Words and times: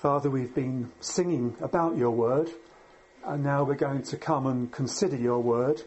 Father, 0.00 0.30
we've 0.30 0.54
been 0.54 0.92
singing 1.00 1.56
about 1.60 1.96
your 1.96 2.12
word, 2.12 2.48
and 3.24 3.42
now 3.42 3.64
we're 3.64 3.74
going 3.74 4.02
to 4.04 4.16
come 4.16 4.46
and 4.46 4.70
consider 4.70 5.16
your 5.16 5.40
word. 5.40 5.82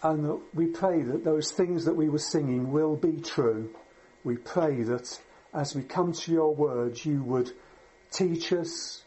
And 0.00 0.40
we 0.54 0.66
pray 0.66 1.02
that 1.02 1.24
those 1.24 1.50
things 1.50 1.86
that 1.86 1.96
we 1.96 2.08
were 2.08 2.20
singing 2.20 2.70
will 2.70 2.94
be 2.94 3.20
true. 3.20 3.74
We 4.22 4.36
pray 4.36 4.84
that 4.84 5.20
as 5.52 5.74
we 5.74 5.82
come 5.82 6.12
to 6.12 6.30
your 6.30 6.54
word, 6.54 7.04
you 7.04 7.20
would 7.24 7.50
teach 8.12 8.52
us, 8.52 9.02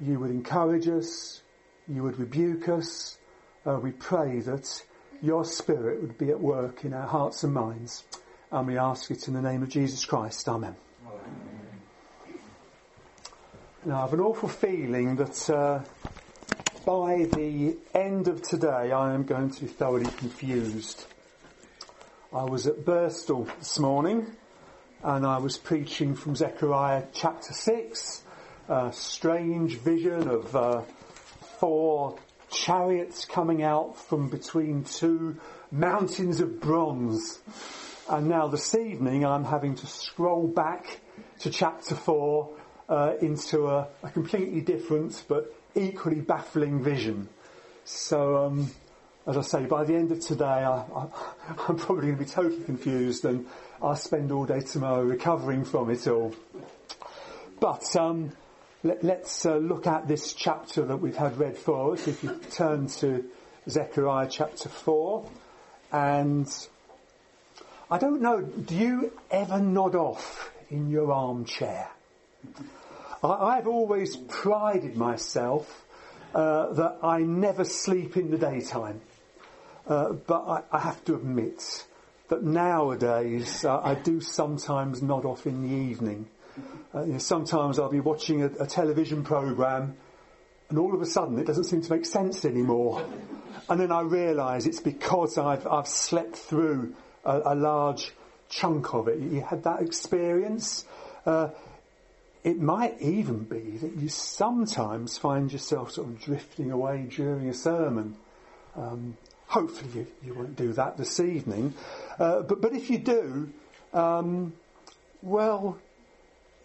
you 0.00 0.18
would 0.18 0.30
encourage 0.30 0.88
us, 0.88 1.42
you 1.86 2.02
would 2.02 2.18
rebuke 2.18 2.66
us. 2.70 3.18
Uh, 3.66 3.74
we 3.74 3.90
pray 3.90 4.40
that 4.40 4.82
your 5.20 5.44
spirit 5.44 6.00
would 6.00 6.16
be 6.16 6.30
at 6.30 6.40
work 6.40 6.86
in 6.86 6.94
our 6.94 7.06
hearts 7.06 7.44
and 7.44 7.52
minds. 7.52 8.04
And 8.50 8.66
we 8.66 8.78
ask 8.78 9.10
it 9.10 9.28
in 9.28 9.34
the 9.34 9.42
name 9.42 9.62
of 9.62 9.68
Jesus 9.68 10.06
Christ. 10.06 10.48
Amen. 10.48 10.76
Now, 13.82 13.96
I 13.96 14.00
have 14.02 14.12
an 14.12 14.20
awful 14.20 14.50
feeling 14.50 15.16
that 15.16 15.48
uh, 15.48 15.80
by 16.84 17.24
the 17.24 17.78
end 17.94 18.28
of 18.28 18.42
today 18.42 18.92
I 18.92 19.14
am 19.14 19.24
going 19.24 19.52
to 19.52 19.60
be 19.62 19.68
thoroughly 19.68 20.10
confused. 20.18 21.06
I 22.30 22.44
was 22.44 22.66
at 22.66 22.84
Birstall 22.84 23.48
this 23.58 23.78
morning 23.78 24.36
and 25.02 25.24
I 25.24 25.38
was 25.38 25.56
preaching 25.56 26.14
from 26.14 26.36
Zechariah 26.36 27.04
chapter 27.14 27.54
6, 27.54 28.22
a 28.68 28.92
strange 28.92 29.78
vision 29.78 30.28
of 30.28 30.54
uh, 30.54 30.82
four 31.58 32.18
chariots 32.50 33.24
coming 33.24 33.62
out 33.62 33.96
from 33.96 34.28
between 34.28 34.84
two 34.84 35.40
mountains 35.70 36.40
of 36.40 36.60
bronze. 36.60 37.38
And 38.10 38.28
now 38.28 38.46
this 38.46 38.74
evening 38.74 39.24
I'm 39.24 39.44
having 39.44 39.74
to 39.76 39.86
scroll 39.86 40.48
back 40.48 41.00
to 41.38 41.48
chapter 41.48 41.94
4 41.94 42.59
uh, 42.90 43.14
into 43.20 43.68
a, 43.68 43.86
a, 44.02 44.10
completely 44.10 44.60
different 44.60 45.22
but 45.28 45.54
equally 45.76 46.20
baffling 46.20 46.82
vision. 46.82 47.28
So, 47.84 48.44
um, 48.44 48.70
as 49.26 49.36
I 49.36 49.42
say, 49.42 49.64
by 49.66 49.84
the 49.84 49.94
end 49.94 50.10
of 50.10 50.20
today, 50.20 50.44
I, 50.44 50.84
am 50.98 51.08
probably 51.76 52.08
going 52.08 52.18
to 52.18 52.24
be 52.24 52.28
totally 52.28 52.64
confused 52.64 53.24
and 53.24 53.46
I'll 53.80 53.94
spend 53.96 54.32
all 54.32 54.44
day 54.44 54.60
tomorrow 54.60 55.02
recovering 55.02 55.64
from 55.64 55.90
it 55.90 56.08
all. 56.08 56.34
But 57.60 57.94
um, 57.94 58.32
let, 58.82 59.04
us 59.04 59.46
uh, 59.46 59.56
look 59.56 59.86
at 59.86 60.08
this 60.08 60.34
chapter 60.34 60.84
that 60.86 60.96
we've 60.96 61.16
had 61.16 61.38
read 61.38 61.56
for 61.56 61.92
us. 61.92 62.08
If 62.08 62.24
you 62.24 62.40
turn 62.50 62.88
to 62.88 63.24
Zechariah 63.68 64.28
chapter 64.28 64.68
4, 64.68 65.30
and 65.92 66.48
I 67.88 67.98
don't 67.98 68.20
know, 68.20 68.40
do 68.40 68.74
you 68.74 69.12
ever 69.30 69.60
nod 69.60 69.94
off 69.94 70.50
in 70.70 70.90
your 70.90 71.12
armchair? 71.12 71.88
I, 73.22 73.56
have 73.56 73.66
always 73.66 74.16
prided 74.16 74.96
myself 74.96 75.84
uh, 76.34 76.72
that 76.72 76.98
I 77.02 77.18
never 77.20 77.64
sleep 77.64 78.16
in 78.16 78.30
the 78.30 78.38
daytime. 78.38 79.00
Uh, 79.86 80.12
but 80.12 80.44
I, 80.46 80.62
I, 80.72 80.78
have 80.80 81.04
to 81.06 81.16
admit 81.16 81.84
that 82.28 82.42
nowadays 82.42 83.64
uh, 83.64 83.80
I 83.80 83.94
do 83.94 84.20
sometimes 84.20 85.02
nod 85.02 85.24
off 85.24 85.46
in 85.46 85.62
the 85.62 85.74
evening. 85.74 86.28
Uh, 86.94 87.04
you 87.04 87.12
know, 87.12 87.18
sometimes 87.18 87.78
I'll 87.78 87.90
be 87.90 88.00
watching 88.00 88.42
a, 88.42 88.46
a 88.60 88.66
television 88.66 89.24
program 89.24 89.96
and 90.70 90.78
all 90.78 90.94
of 90.94 91.02
a 91.02 91.06
sudden 91.06 91.38
it 91.38 91.46
doesn't 91.46 91.64
seem 91.64 91.82
to 91.82 91.92
make 91.92 92.06
sense 92.06 92.44
anymore. 92.44 93.04
And 93.68 93.80
then 93.80 93.92
I 93.92 94.00
realise 94.00 94.66
it's 94.66 94.80
because 94.80 95.36
I've, 95.36 95.66
I've 95.66 95.88
slept 95.88 96.36
through 96.36 96.94
a, 97.24 97.40
a, 97.46 97.54
large 97.54 98.12
chunk 98.48 98.94
of 98.94 99.08
it. 99.08 99.18
You 99.18 99.42
had 99.42 99.64
that 99.64 99.82
experience? 99.82 100.84
Uh, 101.26 101.48
it 102.42 102.58
might 102.58 103.00
even 103.00 103.44
be 103.44 103.76
that 103.78 103.96
you 103.96 104.08
sometimes 104.08 105.18
find 105.18 105.52
yourself 105.52 105.92
sort 105.92 106.08
of 106.08 106.20
drifting 106.20 106.70
away 106.70 107.06
during 107.10 107.48
a 107.48 107.54
sermon. 107.54 108.16
Um, 108.76 109.16
hopefully 109.46 109.90
you, 109.94 110.06
you, 110.24 110.34
won't 110.34 110.56
do 110.56 110.72
that 110.72 110.96
this 110.96 111.20
evening. 111.20 111.74
Uh, 112.18 112.40
but, 112.40 112.62
but 112.62 112.72
if 112.72 112.88
you 112.88 112.98
do, 112.98 113.52
um, 113.92 114.54
well, 115.20 115.78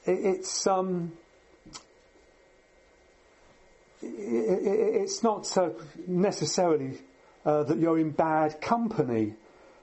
it, 0.06 0.12
it's, 0.12 0.66
um, 0.66 1.12
it, 4.02 4.08
it, 4.08 4.96
it's 5.02 5.24
not 5.24 5.46
so 5.46 5.76
necessarily 6.08 7.00
uh, 7.46 7.64
that 7.64 7.80
you're 7.80 8.00
in 8.00 8.12
bad 8.12 8.62
company. 8.62 9.34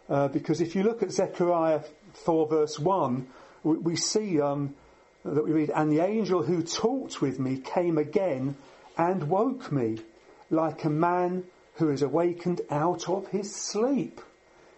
Uh, 0.09 0.29
because 0.29 0.61
if 0.61 0.75
you 0.75 0.85
look 0.85 1.03
at 1.03 1.13
Zechariah 1.13 1.81
4 2.15 2.49
verse 2.49 2.79
1, 2.79 3.27
we, 3.63 3.77
we 3.77 3.97
see 3.97 4.41
um, 4.41 4.75
that 5.25 5.45
we 5.45 5.53
read, 5.53 5.71
and 5.71 5.91
the 5.91 6.01
angel 6.01 6.43
who 6.43 6.63
talked 6.63 7.21
with 7.21 7.39
me 7.39 7.59
came 7.59 7.99
again 7.99 8.57
and 8.97 9.29
woke 9.29 9.71
me 9.71 9.99
like 10.51 10.85
a 10.85 10.91
man 10.91 11.45
who 11.75 11.91
is 11.91 12.03
awakened 12.03 12.61
out 12.71 13.09
of 13.09 13.29
his 13.29 13.55
sleep. 13.55 14.21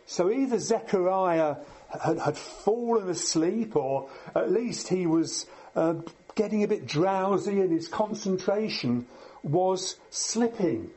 So 0.06 0.30
either 0.30 0.58
Zechariah 0.58 1.56
had, 1.88 2.18
had 2.18 2.36
fallen 2.36 3.08
asleep 3.08 3.74
or 3.74 4.08
at 4.34 4.52
least 4.52 4.88
he 4.88 5.06
was 5.06 5.46
uh, 5.74 5.94
getting 6.34 6.62
a 6.62 6.68
bit 6.68 6.86
drowsy 6.86 7.60
and 7.60 7.72
his 7.72 7.88
concentration 7.88 9.06
was 9.42 9.96
slipping. 10.10 10.90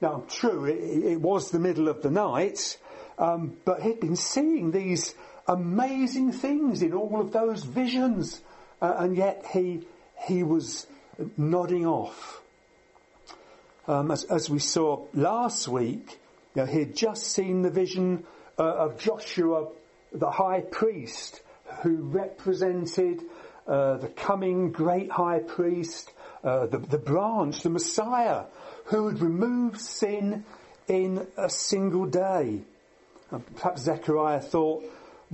Now, 0.00 0.24
true, 0.28 0.66
it, 0.66 1.12
it 1.12 1.20
was 1.20 1.50
the 1.50 1.58
middle 1.58 1.88
of 1.88 2.02
the 2.02 2.10
night, 2.10 2.78
um, 3.18 3.56
but 3.64 3.82
he'd 3.82 4.00
been 4.00 4.16
seeing 4.16 4.70
these 4.70 5.14
amazing 5.46 6.32
things 6.32 6.82
in 6.82 6.92
all 6.92 7.20
of 7.20 7.32
those 7.32 7.64
visions 7.64 8.40
uh, 8.84 8.96
and 8.98 9.16
yet 9.16 9.46
he, 9.50 9.80
he 10.26 10.42
was 10.42 10.86
nodding 11.38 11.86
off. 11.86 12.42
Um, 13.88 14.10
as, 14.10 14.24
as, 14.24 14.50
we 14.50 14.58
saw 14.58 15.06
last 15.14 15.68
week, 15.68 16.18
you 16.54 16.62
know, 16.62 16.66
he 16.66 16.80
had 16.80 16.94
just 16.94 17.24
seen 17.24 17.62
the 17.62 17.70
vision 17.70 18.24
uh, 18.58 18.62
of 18.62 18.98
Joshua, 18.98 19.68
the 20.12 20.30
high 20.30 20.60
priest, 20.60 21.40
who 21.82 21.96
represented 21.96 23.22
uh, 23.66 23.96
the 23.96 24.08
coming 24.08 24.70
great 24.70 25.10
high 25.10 25.38
priest, 25.38 26.10
uh, 26.42 26.66
the, 26.66 26.78
the 26.78 26.98
branch, 26.98 27.62
the 27.62 27.70
Messiah, 27.70 28.44
who 28.86 29.04
would 29.04 29.20
remove 29.20 29.80
sin 29.80 30.44
in 30.88 31.26
a 31.38 31.48
single 31.48 32.04
day. 32.04 32.60
perhaps 33.56 33.82
Zechariah 33.82 34.42
thought, 34.42 34.84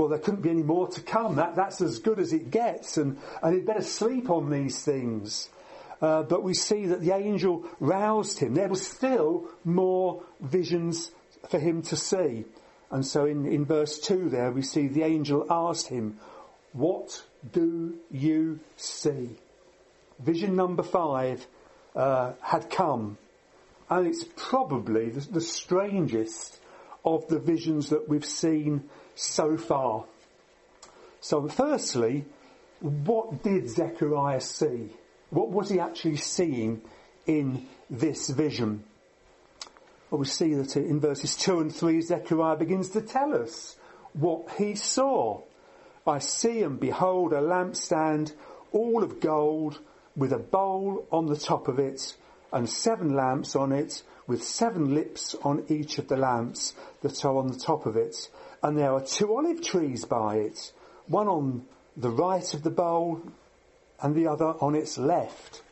well, 0.00 0.08
there 0.08 0.18
couldn't 0.18 0.40
be 0.40 0.48
any 0.48 0.62
more 0.62 0.88
to 0.88 1.02
come. 1.02 1.36
That, 1.36 1.56
that's 1.56 1.82
as 1.82 1.98
good 1.98 2.18
as 2.20 2.32
it 2.32 2.50
gets, 2.50 2.96
and, 2.96 3.18
and 3.42 3.54
he'd 3.54 3.66
better 3.66 3.82
sleep 3.82 4.30
on 4.30 4.48
these 4.48 4.82
things. 4.82 5.50
Uh, 6.00 6.22
but 6.22 6.42
we 6.42 6.54
see 6.54 6.86
that 6.86 7.02
the 7.02 7.12
angel 7.12 7.66
roused 7.80 8.38
him. 8.38 8.54
There 8.54 8.70
was 8.70 8.86
still 8.86 9.46
more 9.62 10.22
visions 10.40 11.10
for 11.50 11.58
him 11.58 11.82
to 11.82 11.96
see. 11.96 12.46
And 12.90 13.04
so 13.04 13.26
in, 13.26 13.44
in 13.44 13.66
verse 13.66 13.98
2 13.98 14.30
there, 14.30 14.50
we 14.50 14.62
see 14.62 14.88
the 14.88 15.02
angel 15.02 15.46
asked 15.50 15.88
him, 15.88 16.18
What 16.72 17.22
do 17.52 17.98
you 18.10 18.60
see? 18.78 19.36
Vision 20.18 20.56
number 20.56 20.82
5 20.82 21.46
uh, 21.94 22.32
had 22.40 22.70
come. 22.70 23.18
And 23.90 24.06
it's 24.06 24.24
probably 24.34 25.10
the, 25.10 25.20
the 25.30 25.40
strangest 25.42 26.58
of 27.04 27.28
the 27.28 27.38
visions 27.38 27.90
that 27.90 28.08
we've 28.08 28.24
seen 28.24 28.88
so 29.20 29.56
far. 29.56 30.04
So 31.20 31.46
firstly, 31.48 32.24
what 32.80 33.42
did 33.42 33.68
Zechariah 33.68 34.40
see? 34.40 34.90
What 35.28 35.50
was 35.50 35.68
he 35.68 35.78
actually 35.78 36.16
seeing 36.16 36.82
in 37.26 37.68
this 37.90 38.30
vision? 38.30 38.84
Well, 40.10 40.20
we 40.20 40.26
see 40.26 40.54
that 40.54 40.76
in 40.76 41.00
verses 41.00 41.36
2 41.36 41.60
and 41.60 41.74
3, 41.74 42.00
Zechariah 42.00 42.56
begins 42.56 42.88
to 42.90 43.02
tell 43.02 43.34
us 43.34 43.76
what 44.14 44.50
he 44.58 44.74
saw. 44.74 45.42
I 46.06 46.18
see 46.18 46.62
and 46.62 46.80
behold 46.80 47.32
a 47.32 47.40
lampstand 47.40 48.32
all 48.72 49.04
of 49.04 49.20
gold 49.20 49.78
with 50.16 50.32
a 50.32 50.38
bowl 50.38 51.06
on 51.12 51.26
the 51.26 51.36
top 51.36 51.68
of 51.68 51.78
it 51.78 52.16
and 52.52 52.68
seven 52.68 53.14
lamps 53.14 53.54
on 53.54 53.72
it 53.72 54.02
with 54.26 54.42
seven 54.42 54.94
lips 54.94 55.36
on 55.42 55.64
each 55.68 55.98
of 55.98 56.08
the 56.08 56.16
lamps 56.16 56.74
that 57.02 57.24
are 57.24 57.36
on 57.36 57.48
the 57.48 57.58
top 57.58 57.86
of 57.86 57.96
it 57.96 58.28
and 58.62 58.78
there 58.78 58.92
are 58.92 59.04
two 59.04 59.34
olive 59.34 59.62
trees 59.62 60.04
by 60.04 60.36
it, 60.36 60.72
one 61.06 61.28
on 61.28 61.64
the 61.96 62.10
right 62.10 62.54
of 62.54 62.62
the 62.62 62.70
bowl 62.70 63.22
and 64.00 64.14
the 64.14 64.26
other 64.26 64.54
on 64.60 64.74
its 64.74 64.98
left. 64.98 65.62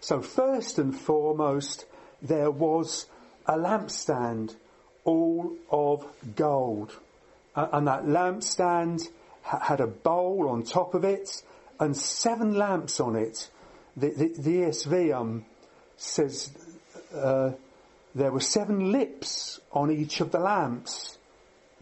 So 0.00 0.20
first 0.20 0.78
and 0.78 0.94
foremost, 0.98 1.86
there 2.22 2.50
was 2.50 3.06
a 3.46 3.56
lampstand, 3.56 4.54
all 5.04 5.56
of 5.70 6.06
gold. 6.36 6.92
and 7.54 7.86
that 7.86 8.04
lampstand 8.04 9.08
had 9.42 9.80
a 9.80 9.86
bowl 9.86 10.48
on 10.48 10.62
top 10.62 10.94
of 10.94 11.04
it 11.04 11.42
and 11.78 11.96
seven 11.96 12.54
lamps 12.54 13.00
on 13.00 13.16
it. 13.16 13.50
The, 13.96 14.10
the, 14.10 14.28
the 14.38 14.56
ESV 14.62 15.14
um, 15.14 15.44
says 15.96 16.50
uh, 17.14 17.52
there 18.14 18.32
were 18.32 18.40
seven 18.40 18.92
lips 18.92 19.60
on 19.72 19.90
each 19.90 20.20
of 20.20 20.30
the 20.32 20.38
lamps. 20.38 21.18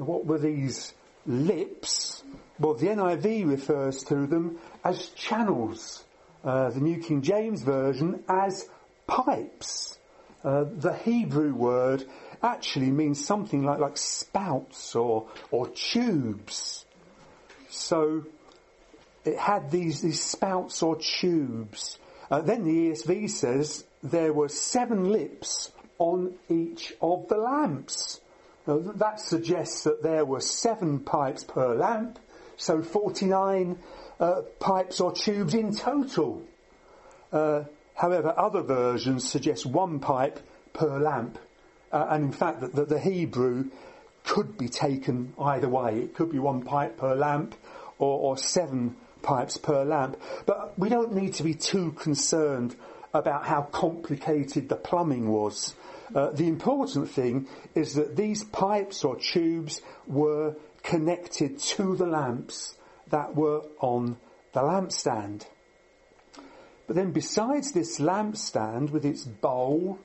What 0.07 0.27
were 0.27 0.39
these 0.39 0.95
lips? 1.27 2.23
Well, 2.59 2.75
the 2.75 2.89
NIV 2.89 3.49
refers 3.49 4.05
to 4.05 4.27
them 4.27 4.59
as 4.85 5.09
channels. 5.11 6.05
uh, 6.45 6.71
the 6.71 6.81
New 6.81 6.99
King 6.99 7.23
James 7.23 7.63
Version, 7.63 8.23
as 8.29 8.69
pipes. 9.07 9.99
Uh, 10.45 10.65
the 10.65 10.93
Hebrew 10.93 11.55
word 11.55 12.05
actually 12.43 12.91
means 12.91 13.25
something 13.25 13.63
like, 13.63 13.79
like 13.79 13.97
spouts 13.97 14.97
or, 14.97 15.29
or 15.51 15.69
tubes. 15.69 16.85
So 17.71 18.25
it 19.25 19.39
had 19.39 19.71
these, 19.71 20.03
these 20.03 20.21
spouts 20.21 20.83
or 20.83 20.97
tubes. 20.97 21.97
Uh, 22.31 22.41
then 22.41 22.65
the 22.65 22.91
ESV 22.91 23.31
says 23.31 23.85
there 24.03 24.33
were 24.33 24.49
seven 24.49 25.11
lips 25.11 25.71
on 25.99 26.35
each 26.49 26.93
of 27.01 27.29
the 27.29 27.37
lamps. 27.37 28.21
That 28.67 29.21
suggests 29.21 29.85
that 29.85 30.03
there 30.03 30.25
were 30.25 30.41
seven 30.41 31.01
pipes 31.01 31.43
per 31.45 31.75
lamp, 31.75 32.19
so 32.57 32.83
49 32.83 33.79
uh, 34.21 34.43
pipes 34.61 35.01
or 35.01 35.13
tubes 35.13 35.55
in 35.55 35.75
total. 35.75 36.43
Uh, 37.33 37.65
however, 37.95 38.33
other 38.37 38.63
versions 38.63 39.29
suggest 39.29 39.67
one 39.67 39.99
pipe 39.99 40.39
per 40.73 40.99
lamp, 41.01 41.39
uh, 41.91 42.07
and 42.11 42.25
in 42.25 42.33
fact, 42.33 42.61
that 42.61 42.75
the, 42.75 42.85
the 42.85 43.01
Hebrew 43.01 43.71
could 44.25 44.57
be 44.57 44.69
taken 44.69 45.35
either 45.41 45.69
way. 45.69 46.01
It 46.01 46.15
could 46.15 46.31
be 46.31 46.39
one 46.39 46.63
pipe 46.63 46.97
per 46.99 47.15
lamp 47.15 47.57
or, 47.99 48.19
or 48.19 48.39
seven 48.39 48.97
pipes 49.23 49.57
per 49.57 49.85
lamp. 49.85 50.21
But 50.47 50.79
we 50.79 50.89
don't 50.89 51.15
need 51.15 51.35
to 51.35 51.43
be 51.43 51.55
too 51.55 51.93
concerned 51.93 52.77
about 53.15 53.45
how 53.45 53.63
complicated 53.63 54.69
the 54.69 54.77
plumbing 54.77 55.29
was. 55.29 55.75
Uh, 56.15 56.31
the 56.31 56.49
important 56.49 57.11
thing 57.11 57.49
is 57.75 57.95
that 57.95 58.17
these 58.17 58.45
pipes 58.45 59.05
or 59.05 59.17
tubes 59.17 59.81
were 60.07 60.55
connected 60.83 61.59
to 61.59 61.97
the 61.97 62.07
lamps 62.07 62.75
that 63.09 63.35
were 63.35 63.63
on 63.81 64.17
the 64.53 64.61
lampstand. 64.61 65.47
But 66.87 66.97
then 66.97 67.13
besides 67.13 67.73
this 67.73 67.99
lampstand 67.99 68.91
with 68.91 69.05
its 69.05 69.25
bowl 69.25 69.99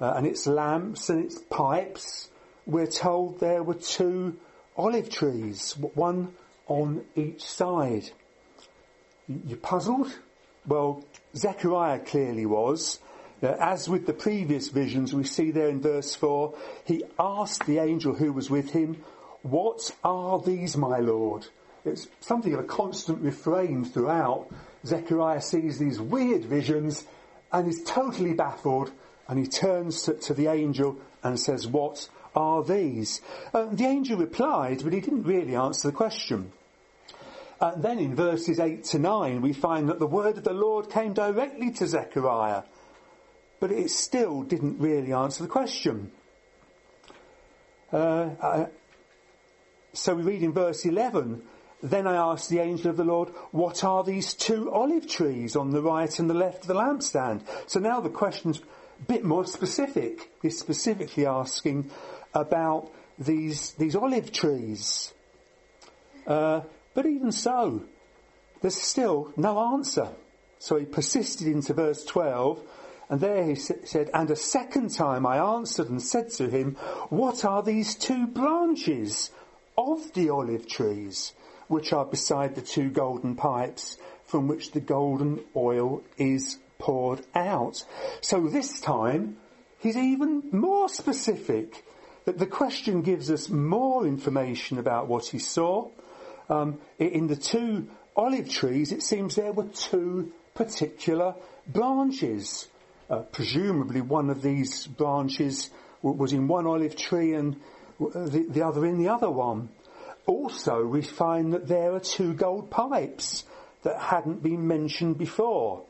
uh, 0.00 0.12
and 0.16 0.26
its 0.26 0.46
lamps 0.46 1.08
and 1.08 1.24
its 1.24 1.38
pipes, 1.50 2.28
we're 2.66 2.86
told 2.86 3.40
there 3.40 3.62
were 3.62 3.74
two 3.74 4.36
olive 4.76 5.10
trees, 5.10 5.72
one 5.94 6.34
on 6.68 7.04
each 7.16 7.42
side. 7.42 8.10
You 9.26 9.56
puzzled? 9.56 10.16
Well, 10.66 11.04
Zechariah 11.34 12.00
clearly 12.00 12.46
was. 12.46 13.00
Uh, 13.42 13.54
as 13.60 13.88
with 13.88 14.06
the 14.06 14.12
previous 14.12 14.68
visions 14.68 15.14
we 15.14 15.24
see 15.24 15.50
there 15.50 15.68
in 15.68 15.80
verse 15.80 16.14
4, 16.14 16.54
he 16.84 17.04
asked 17.18 17.66
the 17.66 17.78
angel 17.78 18.14
who 18.14 18.32
was 18.32 18.50
with 18.50 18.70
him, 18.70 19.02
What 19.42 19.94
are 20.02 20.40
these, 20.40 20.76
my 20.76 20.98
Lord? 20.98 21.46
It's 21.84 22.08
something 22.20 22.52
of 22.52 22.60
a 22.60 22.64
constant 22.64 23.20
refrain 23.22 23.84
throughout. 23.84 24.48
Zechariah 24.84 25.40
sees 25.40 25.78
these 25.78 26.00
weird 26.00 26.44
visions 26.44 27.04
and 27.52 27.68
is 27.68 27.82
totally 27.84 28.34
baffled 28.34 28.90
and 29.28 29.38
he 29.38 29.46
turns 29.46 30.02
to, 30.02 30.14
to 30.14 30.34
the 30.34 30.48
angel 30.48 30.96
and 31.22 31.38
says, 31.38 31.66
What 31.66 32.08
are 32.34 32.64
these? 32.64 33.20
Uh, 33.52 33.66
the 33.66 33.84
angel 33.84 34.18
replied, 34.18 34.82
but 34.82 34.92
he 34.92 35.00
didn't 35.00 35.24
really 35.24 35.54
answer 35.54 35.88
the 35.88 35.96
question. 35.96 36.52
Uh, 37.60 37.74
then 37.76 37.98
in 37.98 38.14
verses 38.14 38.60
8 38.60 38.84
to 38.84 38.98
9, 38.98 39.42
we 39.42 39.52
find 39.52 39.88
that 39.88 39.98
the 39.98 40.06
word 40.06 40.38
of 40.38 40.44
the 40.44 40.52
Lord 40.52 40.90
came 40.90 41.12
directly 41.12 41.72
to 41.72 41.86
Zechariah, 41.86 42.62
but 43.60 43.72
it 43.72 43.90
still 43.90 44.42
didn't 44.42 44.78
really 44.78 45.12
answer 45.12 45.42
the 45.42 45.48
question. 45.48 46.12
Uh, 47.92 48.30
uh, 48.40 48.66
so 49.92 50.14
we 50.14 50.22
read 50.22 50.42
in 50.42 50.52
verse 50.52 50.84
11, 50.84 51.42
then 51.82 52.06
I 52.06 52.16
asked 52.16 52.50
the 52.50 52.60
angel 52.60 52.90
of 52.90 52.96
the 52.96 53.04
Lord, 53.04 53.30
what 53.50 53.84
are 53.84 54.04
these 54.04 54.34
two 54.34 54.70
olive 54.70 55.08
trees 55.08 55.56
on 55.56 55.70
the 55.70 55.82
right 55.82 56.18
and 56.18 56.28
the 56.28 56.34
left 56.34 56.62
of 56.62 56.66
the 56.66 56.74
lampstand? 56.74 57.42
So 57.66 57.80
now 57.80 58.00
the 58.00 58.10
question's 58.10 58.58
a 58.58 59.04
bit 59.06 59.24
more 59.24 59.44
specific. 59.44 60.30
He's 60.42 60.58
specifically 60.58 61.26
asking 61.26 61.90
about 62.34 62.92
these, 63.18 63.72
these 63.72 63.96
olive 63.96 64.32
trees. 64.32 65.12
Uh, 66.26 66.62
but 66.94 67.06
even 67.06 67.32
so, 67.32 67.82
there's 68.60 68.80
still 68.80 69.32
no 69.36 69.74
answer. 69.74 70.08
So 70.58 70.76
he 70.76 70.84
persisted 70.84 71.46
into 71.46 71.72
verse 71.72 72.04
12, 72.04 72.60
and 73.10 73.20
there 73.20 73.44
he 73.44 73.54
said, 73.54 74.10
And 74.12 74.30
a 74.30 74.36
second 74.36 74.90
time 74.90 75.24
I 75.24 75.38
answered 75.38 75.88
and 75.88 76.02
said 76.02 76.30
to 76.32 76.48
him, 76.48 76.74
What 77.08 77.44
are 77.44 77.62
these 77.62 77.94
two 77.94 78.26
branches 78.26 79.30
of 79.76 80.12
the 80.12 80.30
olive 80.30 80.68
trees, 80.68 81.32
which 81.68 81.92
are 81.92 82.04
beside 82.04 82.54
the 82.54 82.60
two 82.60 82.90
golden 82.90 83.34
pipes, 83.34 83.96
from 84.24 84.46
which 84.46 84.72
the 84.72 84.80
golden 84.80 85.40
oil 85.56 86.02
is 86.18 86.58
poured 86.78 87.22
out? 87.34 87.84
So 88.20 88.46
this 88.48 88.78
time, 88.80 89.38
he's 89.78 89.96
even 89.96 90.42
more 90.52 90.88
specific. 90.88 91.84
That 92.26 92.38
the 92.38 92.46
question 92.46 93.00
gives 93.00 93.30
us 93.30 93.48
more 93.48 94.06
information 94.06 94.78
about 94.78 95.08
what 95.08 95.24
he 95.24 95.38
saw, 95.38 95.88
um, 96.50 96.78
in 96.98 97.26
the 97.26 97.36
two 97.36 97.88
olive 98.16 98.50
trees, 98.50 98.92
it 98.92 99.02
seems 99.02 99.34
there 99.34 99.52
were 99.52 99.68
two 99.68 100.32
particular 100.54 101.34
branches. 101.66 102.68
Uh, 103.10 103.20
presumably 103.32 104.02
one 104.02 104.28
of 104.28 104.42
these 104.42 104.86
branches 104.86 105.70
was 106.02 106.32
in 106.32 106.46
one 106.46 106.66
olive 106.66 106.94
tree 106.94 107.32
and 107.32 107.56
the, 107.98 108.46
the 108.48 108.62
other 108.62 108.84
in 108.84 108.98
the 108.98 109.08
other 109.08 109.30
one. 109.30 109.70
Also, 110.26 110.84
we 110.84 111.00
find 111.00 111.54
that 111.54 111.66
there 111.66 111.94
are 111.94 112.00
two 112.00 112.34
gold 112.34 112.70
pipes 112.70 113.44
that 113.82 113.98
hadn't 113.98 114.42
been 114.42 114.66
mentioned 114.66 115.16
before, 115.16 115.84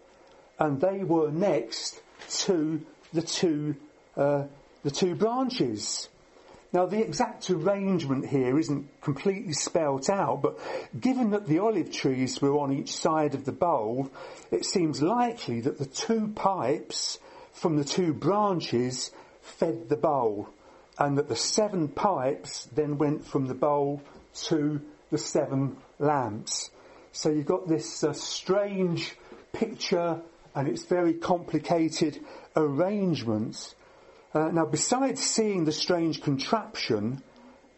and 0.61 0.81
they 0.81 1.03
were 1.03 1.31
next 1.33 2.01
to 2.29 2.81
the 3.13 3.23
two 3.23 3.75
uh, 4.17 4.45
the 4.85 4.91
two 4.91 5.17
branches. 5.17 6.09
Now 6.73 6.87
the 6.87 7.01
exact 7.01 7.49
arrangement 7.51 8.27
here 8.27 8.59
isn't 8.59 9.01
completely 9.01 9.55
spelt 9.55 10.11
out, 10.11 10.43
but 10.43 10.59
given 10.99 11.31
that 11.31 11.47
the 11.47 11.61
olive 11.61 11.91
trees 11.91 12.41
were 12.43 12.59
on 12.59 12.73
each 12.73 12.93
side 12.93 13.35
of 13.35 13.45
the 13.45 13.53
bowl, 13.53 14.11
it 14.51 14.65
seems 14.65 15.01
likely 15.01 15.61
that 15.63 15.79
the 15.79 15.87
two 15.87 16.29
pipes 16.35 17.19
from 17.53 17.77
the 17.77 17.85
two 17.85 18.13
branches 18.13 19.11
fed 19.41 19.89
the 19.89 19.97
bowl, 19.97 20.49
and 20.99 21.17
that 21.17 21.29
the 21.29 21.37
seven 21.37 21.89
pipes 21.89 22.69
then 22.75 22.99
went 22.99 23.25
from 23.25 23.47
the 23.47 23.55
bowl 23.55 24.03
to 24.35 24.81
the 25.11 25.19
seven 25.19 25.77
lamps. 25.99 26.71
So 27.13 27.31
you've 27.31 27.47
got 27.47 27.67
this 27.67 28.05
uh, 28.05 28.13
strange 28.13 29.17
picture 29.53 30.21
and 30.55 30.69
it's 30.69 30.85
very 30.85 31.15
complicated 31.15 32.21
arrangements 32.57 33.75
uh, 34.39 34.51
now, 34.53 34.65
besides 34.65 35.21
seeing 35.21 35.65
the 35.65 35.73
strange 35.73 36.23
contraption 36.23 37.23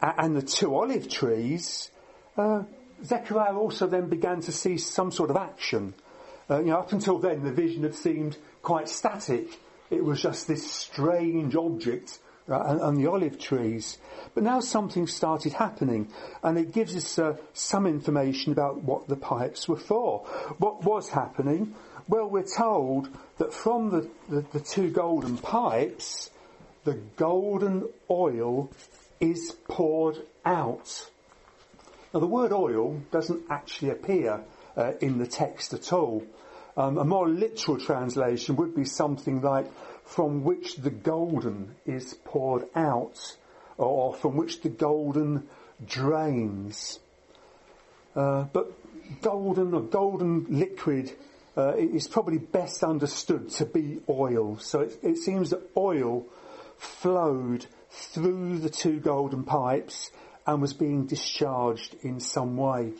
and 0.02 0.36
the 0.36 0.42
two 0.42 0.74
olive 0.74 1.08
trees, 1.08 1.90
uh, 2.36 2.64
Zechariah 3.02 3.56
also 3.56 3.86
then 3.86 4.08
began 4.08 4.42
to 4.42 4.52
see 4.52 4.76
some 4.76 5.10
sort 5.10 5.30
of 5.30 5.36
action. 5.36 5.94
Uh, 6.50 6.58
you 6.58 6.66
know, 6.66 6.78
up 6.78 6.92
until 6.92 7.18
then, 7.18 7.44
the 7.44 7.52
vision 7.52 7.82
had 7.82 7.94
seemed 7.94 8.36
quite 8.60 8.88
static. 8.88 9.58
It 9.88 10.04
was 10.04 10.20
just 10.20 10.46
this 10.48 10.70
strange 10.70 11.56
object 11.56 12.18
uh, 12.48 12.60
and, 12.60 12.80
and, 12.80 12.98
the 12.98 13.10
olive 13.10 13.38
trees. 13.38 13.96
But 14.34 14.42
now 14.42 14.60
something 14.60 15.06
started 15.06 15.54
happening, 15.54 16.12
and 16.42 16.58
it 16.58 16.72
gives 16.72 16.94
us 16.94 17.18
uh, 17.18 17.36
some 17.54 17.86
information 17.86 18.52
about 18.52 18.82
what 18.82 19.08
the 19.08 19.16
pipes 19.16 19.66
were 19.66 19.78
for. 19.78 20.26
What 20.58 20.84
was 20.84 21.08
happening? 21.08 21.74
Well, 22.06 22.28
we're 22.28 22.42
told 22.42 23.08
that 23.38 23.54
from 23.54 23.90
the, 23.90 24.10
the, 24.28 24.44
the 24.52 24.60
two 24.60 24.90
golden 24.90 25.38
pipes, 25.38 26.30
the 26.84 26.94
golden 27.16 27.88
oil 28.10 28.70
is 29.20 29.54
poured 29.68 30.16
out. 30.44 31.10
Now 32.12 32.20
the 32.20 32.26
word 32.26 32.52
oil 32.52 33.00
doesn't 33.10 33.44
actually 33.50 33.90
appear 33.90 34.42
uh, 34.76 34.92
in 35.00 35.18
the 35.18 35.26
text 35.26 35.74
at 35.74 35.92
all. 35.92 36.24
Um, 36.76 36.98
a 36.98 37.04
more 37.04 37.28
literal 37.28 37.78
translation 37.78 38.56
would 38.56 38.74
be 38.74 38.84
something 38.84 39.42
like 39.42 39.66
from 40.04 40.42
which 40.44 40.76
the 40.76 40.90
golden 40.90 41.74
is 41.86 42.14
poured 42.24 42.66
out 42.74 43.36
or 43.76 44.14
from 44.14 44.36
which 44.36 44.62
the 44.62 44.68
golden 44.68 45.48
drains. 45.86 46.98
Uh, 48.14 48.44
but 48.52 48.72
golden 49.20 49.74
or 49.74 49.82
golden 49.82 50.46
liquid 50.48 51.12
uh, 51.56 51.74
is 51.76 52.08
probably 52.08 52.38
best 52.38 52.82
understood 52.82 53.50
to 53.50 53.66
be 53.66 54.00
oil. 54.08 54.58
So 54.58 54.80
it, 54.80 54.98
it 55.02 55.18
seems 55.18 55.50
that 55.50 55.62
oil 55.76 56.26
flowed 56.80 57.66
through 57.90 58.58
the 58.58 58.70
two 58.70 59.00
golden 59.00 59.44
pipes 59.44 60.10
and 60.46 60.62
was 60.62 60.72
being 60.72 61.06
discharged 61.06 61.94
in 62.02 62.18
some 62.20 62.56
way. 62.56 62.92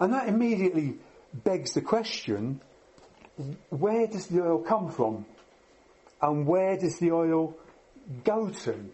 And 0.00 0.12
that 0.12 0.28
immediately 0.28 0.98
begs 1.32 1.74
the 1.74 1.80
question, 1.80 2.60
where 3.70 4.06
does 4.06 4.26
the 4.26 4.42
oil 4.42 4.58
come 4.58 4.90
from? 4.90 5.24
And 6.20 6.46
where 6.46 6.76
does 6.76 6.98
the 6.98 7.12
oil 7.12 7.56
go 8.24 8.50
to? 8.50 8.90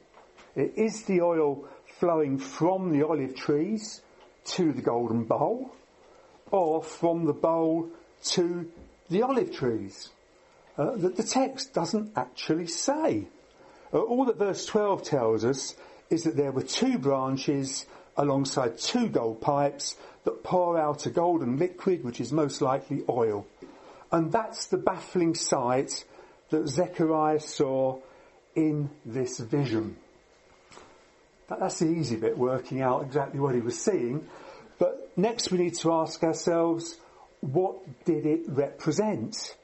Is 0.54 1.04
the 1.04 1.22
oil 1.22 1.66
flowing 1.98 2.38
from 2.38 2.92
the 2.92 3.06
olive 3.06 3.34
trees 3.34 4.02
to 4.44 4.72
the 4.72 4.82
golden 4.82 5.24
bowl 5.24 5.74
or 6.50 6.82
from 6.82 7.24
the 7.24 7.32
bowl 7.32 7.90
to 8.24 8.70
the 9.08 9.22
olive 9.22 9.54
trees? 9.54 10.10
Uh, 10.76 10.96
that 10.96 11.16
the 11.16 11.22
text 11.22 11.72
doesn't 11.74 12.12
actually 12.16 12.66
say. 12.66 13.26
Uh, 13.92 14.00
all 14.00 14.24
that 14.26 14.36
verse 14.36 14.66
12 14.66 15.02
tells 15.02 15.44
us 15.44 15.74
is 16.10 16.24
that 16.24 16.36
there 16.36 16.52
were 16.52 16.62
two 16.62 16.98
branches 16.98 17.86
alongside 18.16 18.78
two 18.78 19.08
gold 19.08 19.40
pipes 19.40 19.96
that 20.24 20.42
pour 20.42 20.78
out 20.78 21.06
a 21.06 21.10
golden 21.10 21.58
liquid, 21.58 22.04
which 22.04 22.20
is 22.20 22.32
most 22.32 22.60
likely 22.60 23.02
oil. 23.08 23.46
And 24.10 24.32
that's 24.32 24.66
the 24.66 24.78
baffling 24.78 25.34
sight 25.34 26.04
that 26.50 26.68
Zechariah 26.68 27.40
saw 27.40 27.98
in 28.54 28.90
this 29.04 29.38
vision. 29.38 29.96
That's 31.48 31.78
the 31.78 31.86
easy 31.86 32.16
bit, 32.16 32.36
working 32.36 32.82
out 32.82 33.04
exactly 33.04 33.40
what 33.40 33.54
he 33.54 33.60
was 33.60 33.78
seeing. 33.78 34.26
But 34.78 35.12
next 35.16 35.50
we 35.50 35.58
need 35.58 35.74
to 35.76 35.92
ask 35.92 36.22
ourselves, 36.22 36.96
what 37.40 38.04
did 38.04 38.26
it 38.26 38.42
represent? 38.48 39.56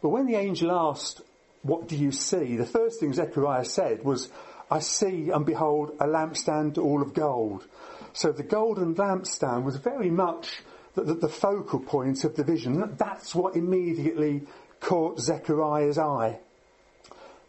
But 0.00 0.10
when 0.10 0.26
the 0.26 0.36
angel 0.36 0.70
asked, 0.72 1.20
what 1.62 1.88
do 1.88 1.96
you 1.96 2.12
see? 2.12 2.56
The 2.56 2.66
first 2.66 3.00
thing 3.00 3.12
Zechariah 3.12 3.64
said 3.64 4.04
was, 4.04 4.30
I 4.70 4.80
see 4.80 5.30
and 5.30 5.46
behold 5.46 5.96
a 6.00 6.06
lampstand 6.06 6.78
all 6.78 7.02
of 7.02 7.14
gold. 7.14 7.66
So 8.12 8.32
the 8.32 8.42
golden 8.42 8.94
lampstand 8.94 9.64
was 9.64 9.76
very 9.76 10.10
much 10.10 10.62
the, 10.94 11.04
the, 11.04 11.14
the 11.14 11.28
focal 11.28 11.80
point 11.80 12.24
of 12.24 12.36
the 12.36 12.44
vision. 12.44 12.96
That's 12.96 13.34
what 13.34 13.56
immediately 13.56 14.42
caught 14.80 15.20
Zechariah's 15.20 15.98
eye. 15.98 16.40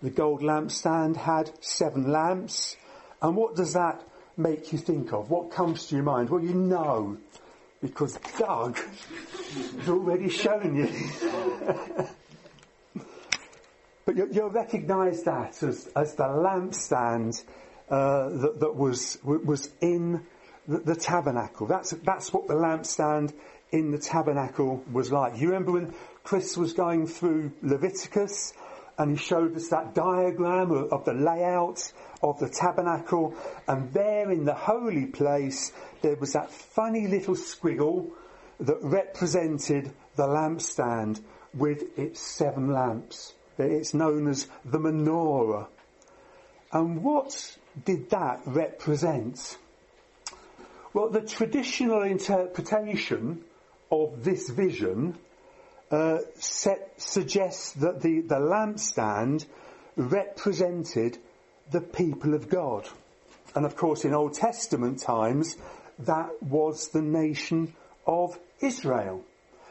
The 0.02 0.10
gold 0.10 0.42
lampstand 0.42 1.16
had 1.16 1.52
seven 1.62 2.12
lamps. 2.12 2.78
And 3.22 3.36
what 3.36 3.56
does 3.56 3.74
that 3.74 4.04
make 4.38 4.72
you 4.74 4.78
think 4.78 5.14
of? 5.14 5.30
What 5.30 5.52
comes 5.52 5.88
to 5.88 5.96
your 5.96 6.04
mind? 6.04 6.30
Well, 6.30 6.44
you 6.44 6.54
know, 6.54 7.18
because 7.82 8.18
Doug 8.38 8.78
has 9.78 9.90
already 9.90 10.30
shown 10.30 10.76
you. 10.76 12.08
but 14.06 14.18
you, 14.18 14.28
will 14.34 14.50
recognise 14.50 15.24
that 15.24 15.62
as, 15.64 15.90
as 15.96 16.16
the 16.16 16.24
lampstand 16.24 17.44
uh, 17.90 18.30
that, 18.30 18.60
that, 18.60 18.76
was 18.76 19.18
was 19.24 19.70
in 19.82 20.26
the, 20.68 20.80
the, 20.80 20.96
tabernacle. 20.96 21.68
That's 21.68 21.92
that's 21.92 22.34
what 22.34 22.48
the 22.48 22.56
lampstand 22.56 23.34
in 23.72 23.92
the 23.92 23.98
tabernacle 23.98 24.84
was 24.92 25.12
like. 25.12 25.40
You 25.40 25.48
remember 25.48 25.72
when 25.72 25.94
Chris 26.24 26.58
was 26.58 26.74
going 26.74 27.08
through 27.08 27.52
Leviticus 27.62 28.54
and 28.98 29.12
he 29.12 29.18
showed 29.18 29.56
us 29.56 29.70
that 29.70 29.96
diagram 29.96 30.72
of, 30.72 30.94
of 30.94 31.06
the 31.06 31.14
layout 31.14 31.92
of 32.22 32.40
the 32.40 32.50
tabernacle, 32.50 33.36
and 33.68 33.92
there 33.92 34.32
in 34.32 34.46
the 34.46 34.54
holy 34.54 35.08
place 35.08 35.72
there 36.02 36.16
was 36.16 36.34
that 36.34 36.52
funny 36.52 37.08
little 37.08 37.36
squiggle 37.36 38.12
that 38.60 38.78
represented 38.82 39.92
the 40.16 40.24
lampstand 40.24 41.22
with 41.54 41.98
its 41.98 42.20
seven 42.20 42.72
lamps. 42.72 43.34
It's 43.58 43.94
known 43.94 44.28
as 44.28 44.48
the 44.66 44.80
menorah. 44.80 45.68
And 46.72 47.04
what 47.04 47.58
did 47.86 48.10
that 48.10 48.42
represent? 48.46 49.58
Well, 50.94 51.10
the 51.10 51.22
traditional 51.22 52.04
interpretation 52.04 53.44
of 53.92 54.24
this 54.24 54.50
vision 54.50 55.18
uh, 55.92 56.20
set, 56.36 56.94
suggests 56.98 57.74
that 57.74 58.02
the, 58.02 58.22
the 58.22 58.40
lampstand 58.40 59.46
represented 59.96 61.18
the 61.72 61.82
people 61.82 62.34
of 62.34 62.50
God. 62.50 62.88
And 63.56 63.66
of 63.66 63.76
course, 63.76 64.04
in 64.04 64.14
Old 64.14 64.34
Testament 64.34 65.00
times, 65.00 65.58
that 66.00 66.42
was 66.42 66.90
the 66.90 67.02
nation 67.02 67.74
of 68.08 68.40
Israel. 68.62 69.24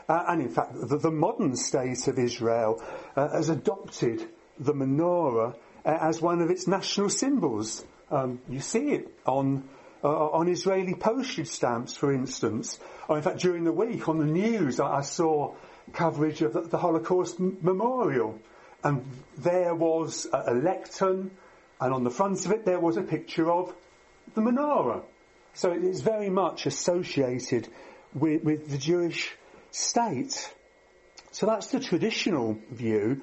Uh, 0.09 0.25
and 0.29 0.43
in 0.43 0.49
fact, 0.49 0.75
the, 0.75 0.99
the, 0.99 1.11
modern 1.11 1.57
state 1.57 2.07
of 2.09 2.19
Israel 2.19 2.83
uh, 3.17 3.29
has 3.29 3.49
adopted 3.49 4.29
the 4.59 4.73
menorah 4.73 5.55
uh, 5.85 5.99
as 6.01 6.21
one 6.21 6.41
of 6.41 6.51
its 6.51 6.67
national 6.67 7.09
symbols. 7.09 7.85
Um, 8.11 8.41
you 8.49 8.61
see 8.61 8.91
it 8.91 9.09
on 9.27 9.69
uh, 10.05 10.09
on 10.09 10.49
Israeli 10.49 10.95
postage 10.95 11.47
stamps, 11.47 11.97
for 11.97 12.13
instance. 12.13 12.81
Or 13.09 13.17
in 13.17 13.23
fact, 13.23 13.39
during 13.39 13.65
the 13.65 13.73
week 13.73 14.09
on 14.09 14.19
the 14.19 14.25
news, 14.25 14.81
I, 14.81 14.99
I 14.99 15.01
saw 15.03 15.55
coverage 15.93 16.43
of 16.43 16.53
the, 16.53 16.63
the 16.63 16.79
Holocaust 16.79 17.39
m- 17.39 17.59
memorial, 17.63 18.39
and 18.83 19.05
there 19.39 19.75
was 19.75 20.27
a, 20.33 20.53
a 20.53 20.55
lectern 20.55 21.31
and 21.83 21.93
on 21.93 22.05
the 22.05 22.11
front 22.11 22.47
of 22.47 22.53
it 22.53 22.65
there 22.65 22.79
was 22.79 22.97
a 22.97 23.03
picture 23.03 23.51
of 23.51 23.75
the 24.35 24.41
menorah. 24.41 25.03
So 25.55 25.73
it 25.73 25.83
is 25.83 26.01
very 26.01 26.31
much 26.31 26.65
associated 26.67 27.69
with, 28.15 28.45
with 28.45 28.71
the 28.71 28.79
Jewish 28.79 29.35
state. 29.73 30.55
So 31.33 31.47
that's 31.47 31.69
the 31.69 31.81
traditional 31.81 32.59
view. 32.71 33.23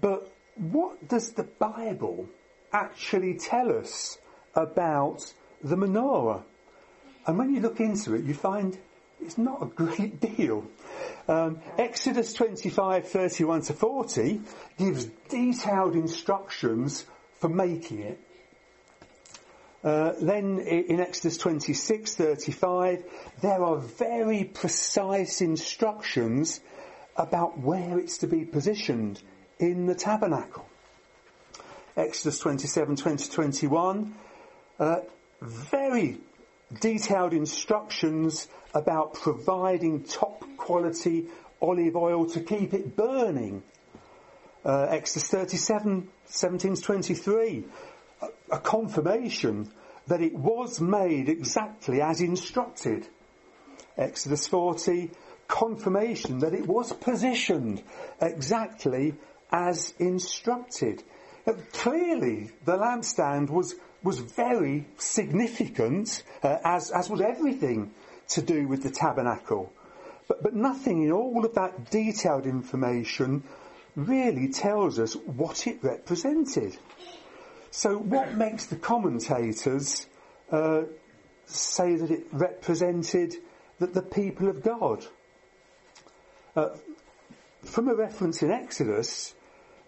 But 0.00 0.32
what 0.56 1.06
does 1.08 1.32
the 1.32 1.44
Bible 1.44 2.28
actually 2.72 3.34
tell 3.34 3.70
us 3.70 4.18
about 4.54 5.32
the 5.62 5.76
menorah? 5.76 6.42
And 7.26 7.38
when 7.38 7.54
you 7.54 7.60
look 7.60 7.78
into 7.78 8.14
it, 8.14 8.24
you 8.24 8.34
find 8.34 8.76
it's 9.20 9.38
not 9.38 9.62
a 9.62 9.66
great 9.66 10.20
deal. 10.20 10.66
Um, 11.28 11.60
Exodus 11.78 12.32
25, 12.32 13.06
31 13.06 13.62
to 13.62 13.72
40 13.74 14.40
gives 14.78 15.04
detailed 15.28 15.94
instructions 15.94 17.06
for 17.38 17.48
making 17.48 18.00
it. 18.00 18.20
Uh, 19.84 20.12
then 20.20 20.58
in 20.60 21.00
Exodus 21.00 21.38
26:35, 21.38 23.02
there 23.40 23.62
are 23.62 23.76
very 23.78 24.44
precise 24.44 25.40
instructions 25.40 26.60
about 27.16 27.58
where 27.58 27.98
it's 27.98 28.18
to 28.18 28.26
be 28.26 28.44
positioned 28.44 29.22
in 29.58 29.86
the 29.86 29.94
tabernacle. 29.94 30.66
Exodus 31.96 32.38
27, 32.38 32.96
20, 32.96 33.30
21, 33.30 34.14
uh, 34.78 34.96
very 35.40 36.18
detailed 36.80 37.34
instructions 37.34 38.48
about 38.74 39.14
providing 39.14 40.02
top 40.04 40.42
quality 40.56 41.26
olive 41.60 41.96
oil 41.96 42.26
to 42.26 42.40
keep 42.40 42.72
it 42.72 42.96
burning 42.96 43.62
uh, 44.64 44.86
Exodus 44.90 45.28
37, 45.28 46.08
17 46.26 46.76
to 46.76 46.82
23, 46.82 47.64
a, 48.22 48.26
a 48.52 48.58
confirmation 48.58 49.68
that 50.06 50.20
it 50.20 50.34
was 50.34 50.80
made 50.80 51.28
exactly 51.28 52.00
as 52.00 52.20
instructed. 52.20 53.06
Exodus 53.96 54.46
40, 54.46 55.10
confirmation 55.52 56.38
that 56.38 56.54
it 56.54 56.66
was 56.66 56.94
positioned 56.94 57.82
exactly 58.20 59.14
as 59.52 59.92
instructed. 59.98 61.02
Now, 61.46 61.54
clearly, 61.72 62.50
the 62.64 62.78
lampstand 62.78 63.50
was 63.50 63.74
was 64.02 64.18
very 64.18 64.88
significant, 64.96 66.22
uh, 66.42 66.56
as 66.64 66.90
as 66.90 67.10
was 67.10 67.20
everything 67.20 67.92
to 68.28 68.40
do 68.40 68.66
with 68.66 68.82
the 68.82 68.90
tabernacle. 68.90 69.70
But 70.26 70.42
but 70.42 70.54
nothing 70.54 71.02
in 71.02 71.12
all 71.12 71.44
of 71.44 71.54
that 71.54 71.90
detailed 71.90 72.46
information 72.46 73.44
really 73.94 74.48
tells 74.48 74.98
us 74.98 75.14
what 75.14 75.66
it 75.66 75.84
represented. 75.84 76.78
So 77.70 77.98
what 77.98 78.34
makes 78.34 78.66
the 78.66 78.76
commentators 78.76 80.06
uh, 80.50 80.84
say 81.44 81.96
that 81.96 82.10
it 82.10 82.26
represented 82.32 83.34
that 83.80 83.92
the 83.92 84.02
people 84.02 84.48
of 84.48 84.62
God? 84.62 85.04
Uh, 86.54 86.68
from 87.62 87.88
a 87.88 87.94
reference 87.94 88.42
in 88.42 88.50
Exodus, 88.50 89.34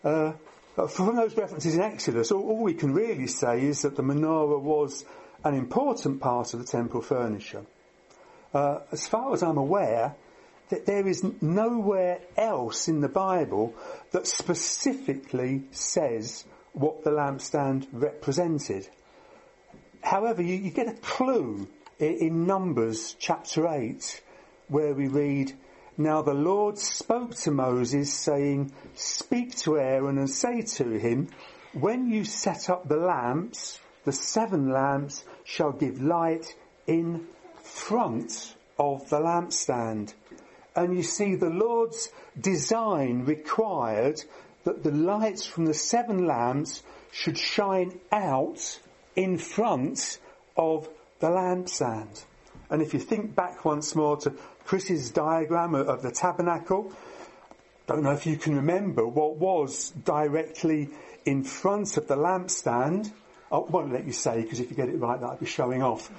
uh, 0.03 0.33
uh, 0.77 0.87
from 0.87 1.17
those 1.17 1.37
references 1.37 1.75
in 1.75 1.83
Exodus, 1.83 2.33
all, 2.33 2.43
all, 2.43 2.63
we 2.63 2.75
can 2.75 2.95
really 2.95 3.27
say 3.27 3.63
is 3.63 3.83
that 3.83 3.97
the 3.97 4.03
menorah 4.03 4.61
was 4.61 5.05
an 5.45 5.55
important 5.55 6.21
part 6.21 6.55
of 6.55 6.61
the 6.61 6.67
temple 6.67 7.03
furniture. 7.03 7.65
Uh, 8.55 8.79
as 8.93 9.07
far 9.07 9.33
as 9.35 9.43
I'm 9.43 9.59
aware, 9.59 10.15
that 10.71 10.87
there 10.87 11.07
is 11.07 11.23
nowhere 11.43 12.21
else 12.37 12.89
in 12.89 13.01
the 13.01 13.09
Bible 13.09 13.75
that 14.13 14.27
specifically 14.27 15.65
says 15.71 16.45
what 16.73 17.05
the 17.05 17.11
lampstand 17.11 17.87
represented. 17.93 18.89
However, 20.01 20.43
you, 20.43 20.57
you 20.57 20.71
get 20.71 20.89
a 20.89 20.95
clue 20.95 21.69
in, 21.99 22.15
in 22.15 22.47
Numbers 22.47 23.17
chapter 23.19 23.69
8 23.69 24.23
where 24.69 24.95
we 24.95 25.09
read, 25.09 25.53
Now 25.97 26.23
the 26.23 26.35
Lord 26.35 26.79
spoke 26.79 27.35
to 27.37 27.51
Moses 27.51 28.13
saying, 28.13 28.73
Speak 28.95 29.57
to 29.59 29.79
Aaron 29.79 30.19
and 30.19 30.31
say 30.31 30.63
to 30.63 30.99
him, 30.99 31.29
When 31.73 32.11
you 32.11 32.25
set 32.25 32.69
up 32.69 32.89
the 32.89 32.97
lamps, 32.97 33.79
the 34.05 34.13
seven 34.13 34.71
lamps 34.71 35.25
shall 35.45 35.73
give 35.73 36.03
light 36.03 36.57
in 36.87 37.27
front 37.63 38.57
of 38.79 39.09
the 39.09 39.21
lampstand 39.21 40.15
and 40.77 40.97
you 40.97 41.03
see 41.03 41.35
the 41.35 41.51
Lord's 41.51 42.11
design 42.41 43.25
required 43.25 44.23
that 44.65 44.83
the 44.83 44.91
lights 44.91 45.47
from 45.47 45.67
the 45.67 45.75
seven 45.75 46.27
lamps 46.27 46.83
should 47.13 47.39
shine 47.39 48.01
out 48.11 48.81
in 49.15 49.39
front 49.39 50.19
of 50.57 50.89
the 51.21 51.29
lampstand. 51.29 52.25
And 52.71 52.83
if 52.83 52.95
you 52.95 53.01
think 53.01 53.35
back 53.35 53.65
once 53.65 53.95
more 53.95 54.17
to 54.19 54.31
Chris's 54.65 55.11
diagram 55.11 55.75
of 55.75 56.03
the 56.03 56.11
tabernacle, 56.11 56.93
don't 57.87 58.03
know 58.03 58.13
if 58.13 58.27
you 58.27 58.37
can 58.37 58.57
remember 58.57 59.07
what 59.07 59.37
was 59.37 59.91
directly 59.91 60.89
in 61.27 61.45
front 61.45 61.97
of 61.97 62.09
the 62.09 62.17
lampstand. 62.17 63.13
I 63.53 63.59
won't 63.59 63.93
let 63.93 64.07
you 64.07 64.13
say 64.13 64.41
because 64.43 64.61
if 64.61 64.71
you 64.71 64.77
get 64.77 64.89
it 64.89 64.97
right, 64.97 65.21
that'd 65.21 65.41
be 65.41 65.47
showing 65.47 65.83
off. 65.83 66.11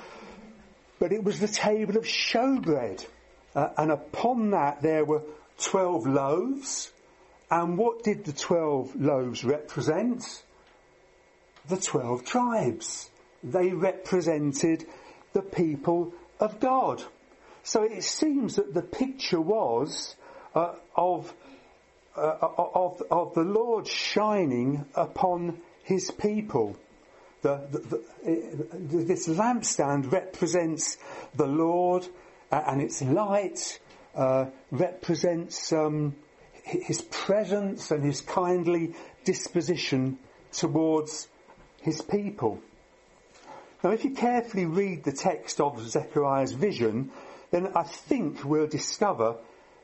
But 0.99 1.11
it 1.11 1.23
was 1.23 1.39
the 1.39 1.47
table 1.47 1.97
of 1.97 2.03
showbread. 2.03 3.05
Uh, 3.55 3.69
and 3.77 3.91
upon 3.91 4.51
that 4.51 4.81
there 4.81 5.03
were 5.03 5.23
12 5.63 6.05
loaves. 6.05 6.91
And 7.49 7.77
what 7.77 8.03
did 8.03 8.25
the 8.25 8.33
12 8.33 8.95
loaves 8.95 9.43
represent? 9.43 10.43
The 11.67 11.77
12 11.77 12.25
tribes. 12.25 13.09
They 13.43 13.69
represented 13.69 14.85
the 15.33 15.41
people 15.41 16.13
of 16.39 16.59
God. 16.59 17.03
So 17.63 17.83
it 17.83 18.03
seems 18.03 18.55
that 18.55 18.73
the 18.73 18.81
picture 18.81 19.41
was 19.41 20.15
uh, 20.53 20.73
of, 20.95 21.33
uh, 22.15 22.19
of, 22.21 23.01
of 23.09 23.33
the 23.33 23.43
Lord 23.43 23.87
shining 23.87 24.85
upon 24.95 25.59
his 25.83 26.11
people. 26.11 26.77
The, 27.41 27.61
the, 27.71 27.79
the, 28.23 29.03
this 29.05 29.27
lampstand 29.27 30.11
represents 30.11 30.97
the 31.35 31.47
Lord 31.47 32.07
uh, 32.51 32.61
and 32.67 32.81
its 32.81 33.01
light 33.01 33.79
uh, 34.15 34.45
represents 34.71 35.71
um, 35.73 36.15
his 36.63 37.01
presence 37.01 37.91
and 37.91 38.03
his 38.03 38.21
kindly 38.21 38.95
disposition 39.23 40.17
towards 40.51 41.27
his 41.81 42.01
people. 42.01 42.59
Now, 43.85 43.91
if 43.91 44.03
you 44.03 44.15
carefully 44.15 44.65
read 44.65 45.03
the 45.03 45.11
text 45.11 45.61
of 45.61 45.79
Zechariah's 45.79 46.53
vision, 46.53 47.11
then 47.51 47.67
I 47.75 47.83
think 47.83 48.43
we'll 48.43 48.65
discover 48.65 49.35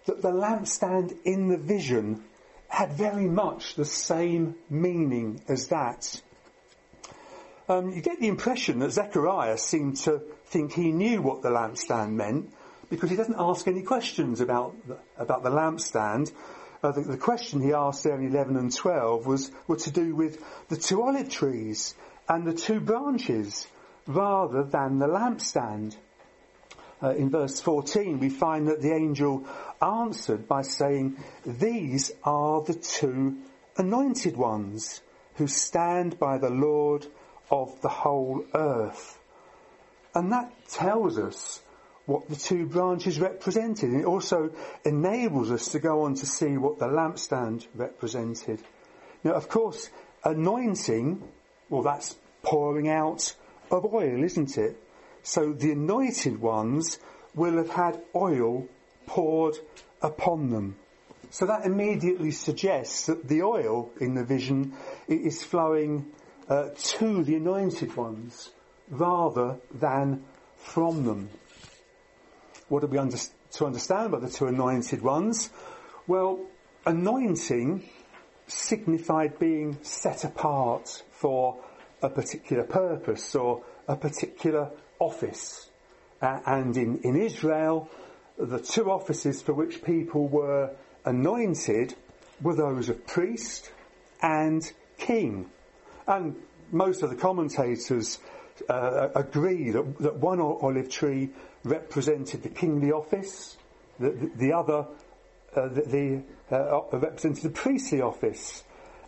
that 0.06 0.24
the 0.24 0.32
lampstand 0.32 1.16
in 1.24 1.50
the 1.50 1.58
vision 1.58 2.24
had 2.68 2.94
very 2.94 3.28
much 3.28 3.76
the 3.76 3.86
same 3.86 4.56
meaning 4.72 5.40
as 5.48 5.68
that. 5.68 6.20
Um, 7.70 7.92
you 7.92 8.02
get 8.02 8.20
the 8.20 8.28
impression 8.28 8.80
that 8.80 8.90
Zechariah 8.90 9.60
seemed 9.60 9.98
to 9.98 10.24
think 10.46 10.74
he 10.74 10.92
knew 10.92 11.22
what 11.22 11.44
the 11.44 11.50
lampstand 11.50 12.14
meant 12.14 12.52
because 12.90 13.12
he 13.12 13.16
doesn't 13.16 13.38
ask 13.38 13.68
any 13.68 13.84
questions 13.84 14.42
about 14.42 14.74
the, 14.88 14.98
about 15.16 15.44
the 15.44 15.52
lampstand. 15.52 16.32
Uh, 16.82 16.92
the, 16.92 17.02
the, 17.02 17.18
question 17.18 17.62
he 17.62 17.74
asked 17.74 18.04
there 18.04 18.16
in 18.16 18.26
11 18.26 18.58
and 18.58 18.74
12 18.74 19.28
was, 19.28 19.52
were 19.68 19.78
to 19.78 19.92
do 19.92 20.16
with 20.16 20.44
the 20.70 20.76
two 20.76 21.04
olive 21.04 21.30
trees 21.30 21.94
and 22.28 22.48
the 22.48 22.54
two 22.56 22.80
branches 22.80 23.68
rather 24.08 24.64
than 24.64 25.00
the 25.00 25.08
lampstand. 25.08 25.96
Uh, 27.04 27.10
in 27.16 27.30
verse 27.30 27.60
14 27.60 28.20
we 28.20 28.30
find 28.30 28.68
that 28.68 28.82
the 28.82 28.94
angel 28.94 29.46
answered 29.82 30.48
by 30.48 30.62
saying, 30.62 31.18
these 31.46 32.12
are 32.24 32.62
the 32.62 32.76
two 32.76 33.38
anointed 33.78 34.38
ones 34.38 35.02
who 35.36 35.48
stand 35.48 36.20
by 36.20 36.38
the 36.38 36.50
Lord 36.50 37.08
of 37.50 37.82
the 37.82 37.90
whole 37.90 38.46
earth. 38.54 39.18
And 40.14 40.32
that 40.32 40.52
tells 40.70 41.18
us 41.18 41.62
what 42.06 42.28
the 42.30 42.36
two 42.36 42.66
branches 42.66 43.20
represented. 43.20 43.90
And 43.90 44.02
it 44.02 44.06
also 44.06 44.52
enables 44.84 45.52
us 45.52 45.70
to 45.70 45.80
go 45.80 46.04
on 46.04 46.16
to 46.16 46.26
see 46.26 46.58
what 46.58 46.80
the 46.80 46.88
lampstand 46.88 47.66
represented. 47.76 48.62
Now, 49.24 49.34
of 49.34 49.50
course, 49.50 49.90
anointing, 50.24 51.24
well, 51.70 51.84
that's 51.84 52.16
pouring 52.44 52.90
out 52.90 53.36
of 53.72 53.94
oil, 53.94 54.24
isn't 54.24 54.58
it? 54.58 54.78
So 55.24 55.54
the 55.54 55.72
anointed 55.72 56.40
ones 56.40 57.00
will 57.34 57.58
have 57.58 57.70
had 57.70 58.02
oil 58.16 58.68
poured 59.06 59.56
upon 60.02 60.50
them. 60.50 60.76
So 61.30 61.46
that 61.46 61.66
immediately 61.66 62.32
suggests 62.32 63.06
that 63.06 63.28
the 63.28 63.44
oil 63.44 63.90
in 64.00 64.16
the 64.16 64.26
vision 64.26 64.74
is 65.08 65.44
flowing 65.44 66.12
uh, 66.50 66.70
to 66.76 67.24
the 67.24 67.36
anointed 67.36 67.96
ones 67.96 68.50
rather 68.90 69.58
than 69.74 70.26
from 70.58 71.06
them. 71.06 71.30
What 72.68 72.84
are 72.84 72.88
we 72.88 72.98
under- 72.98 73.18
to 73.52 73.66
understand 73.66 74.08
about 74.08 74.22
the 74.22 74.30
two 74.30 74.48
anointed 74.48 75.02
ones? 75.02 75.50
Well, 76.08 76.40
anointing 76.86 77.84
signified 78.48 79.40
being 79.40 79.78
set 79.84 80.26
apart 80.26 81.04
for 81.12 81.58
a 82.02 82.10
particular 82.10 82.64
purpose 82.64 83.36
or 83.36 83.64
a 83.88 83.96
particular 83.96 84.72
office. 85.00 85.70
Uh, 86.22 86.40
and 86.46 86.78
in, 86.78 87.00
in 87.00 87.16
Israel, 87.16 87.90
the 88.38 88.60
two 88.60 88.90
offices 88.90 89.42
for 89.42 89.54
which 89.54 89.84
people 89.84 90.28
were 90.28 90.72
anointed 91.06 91.96
were 92.42 92.56
those 92.56 92.90
of 92.90 93.06
priest 93.08 93.72
and 94.22 94.72
king. 94.98 95.50
And 96.08 96.36
most 96.72 97.04
of 97.04 97.10
the 97.10 97.16
commentators 97.16 98.20
uh, 98.70 99.10
agree 99.16 99.72
that, 99.72 99.98
that 100.00 100.16
one 100.18 100.40
olive 100.40 100.90
tree 100.90 101.30
represented 101.64 102.44
the 102.44 102.50
kingly 102.50 102.92
office, 102.92 103.58
the, 104.00 104.12
the, 104.12 104.32
the 104.38 104.54
other 104.54 104.88
uh, 105.56 105.68
the, 105.68 105.82
the 106.50 106.56
uh, 106.56 106.98
represented 106.98 107.44
the 107.44 107.50
priestly 107.50 108.02
office, 108.02 108.64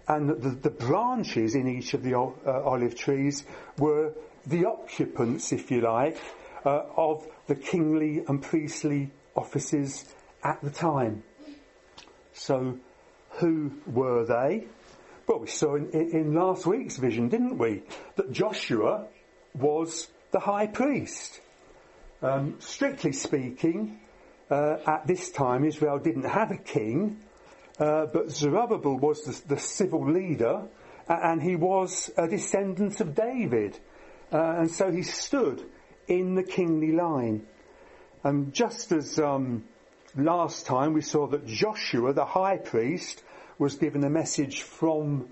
and 0.07 0.29
the, 0.29 0.49
the, 0.49 0.69
branches 0.69 1.55
in 1.55 1.67
each 1.67 1.93
of 1.93 2.03
the 2.03 2.13
uh, 2.15 2.61
olive 2.63 2.95
trees 2.95 3.45
were 3.77 4.13
the 4.45 4.65
occupants, 4.65 5.53
if 5.53 5.71
you 5.71 5.81
like, 5.81 6.17
uh, 6.65 6.83
of 6.97 7.25
the 7.47 7.55
kingly 7.55 8.23
and 8.27 8.41
priestly 8.41 9.11
offices 9.35 10.05
at 10.43 10.61
the 10.61 10.69
time. 10.69 11.23
So, 12.33 12.79
who 13.39 13.71
were 13.87 14.25
they? 14.25 14.67
Well, 15.27 15.39
we 15.39 15.47
saw 15.47 15.75
in, 15.75 15.89
in 15.91 16.33
last 16.33 16.65
week's 16.65 16.97
vision, 16.97 17.29
didn't 17.29 17.57
we, 17.57 17.83
that 18.15 18.31
Joshua 18.31 19.07
was 19.53 20.09
the 20.31 20.39
high 20.39 20.67
priest. 20.67 21.39
Um, 22.21 22.55
strictly 22.59 23.13
speaking, 23.13 23.99
uh, 24.49 24.77
at 24.85 25.07
this 25.07 25.31
time 25.31 25.63
Israel 25.63 25.99
didn't 25.99 26.25
have 26.25 26.51
a 26.51 26.57
king, 26.57 27.22
uh, 27.79 28.05
but 28.07 28.31
Zerubbabel 28.31 28.97
was 28.97 29.23
the, 29.23 29.55
the, 29.55 29.59
civil 29.59 30.12
leader, 30.12 30.67
and 31.07 31.41
he 31.41 31.55
was 31.55 32.12
a 32.17 32.27
descendant 32.27 32.99
of 33.01 33.15
David, 33.15 33.79
uh, 34.31 34.59
and 34.59 34.71
so 34.71 34.91
he 34.91 35.03
stood 35.03 35.63
in 36.07 36.36
the 36.36 36.43
kingly 36.43 36.91
line. 36.91 37.47
And 38.23 38.53
just 38.53 38.91
as 38.91 39.19
um, 39.19 39.65
last 40.15 40.65
time 40.65 40.93
we 40.93 41.01
saw 41.01 41.27
that 41.27 41.45
Joshua, 41.45 42.13
the 42.13 42.25
high 42.25 42.57
priest, 42.57 43.23
was 43.57 43.75
given 43.75 44.03
a 44.03 44.09
message 44.09 44.62
from 44.62 45.29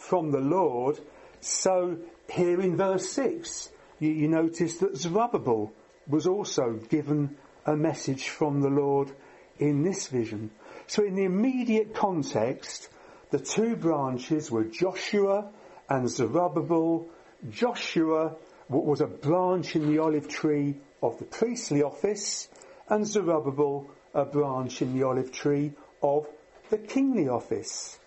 from 0.00 0.30
the 0.30 0.40
Lord, 0.40 0.98
so 1.40 1.98
here 2.30 2.60
in 2.62 2.78
verse 2.78 3.10
six 3.10 3.70
you, 3.98 4.10
you 4.10 4.28
notice 4.28 4.78
that 4.78 4.96
Zerubbabel 4.96 5.72
was 6.06 6.26
also 6.26 6.80
given 6.88 7.36
a 7.66 7.76
message 7.76 8.28
from 8.28 8.60
the 8.60 8.70
Lord 8.70 9.12
in 9.58 9.82
this 9.82 10.08
vision. 10.08 10.50
So 10.88 11.04
in 11.04 11.14
the 11.14 11.24
immediate 11.24 11.94
context, 11.94 12.88
the 13.30 13.38
two 13.38 13.76
branches 13.76 14.50
were 14.50 14.64
Joshua 14.64 15.50
and 15.88 16.08
Zerubbabel. 16.08 17.08
Joshua 17.50 18.36
was 18.68 19.00
a 19.00 19.06
branch 19.06 19.76
in 19.76 19.90
the 19.90 19.98
olive 19.98 20.28
tree 20.28 20.76
of 21.02 21.18
the 21.18 21.24
priestly 21.24 21.82
office 21.82 22.48
and 22.88 23.06
Zerubbabel 23.06 23.90
a 24.14 24.24
branch 24.24 24.80
in 24.80 24.98
the 24.98 25.06
olive 25.06 25.30
tree 25.30 25.72
of 26.02 26.26
the 26.70 26.78
kingly 26.78 27.28
office. 27.28 27.98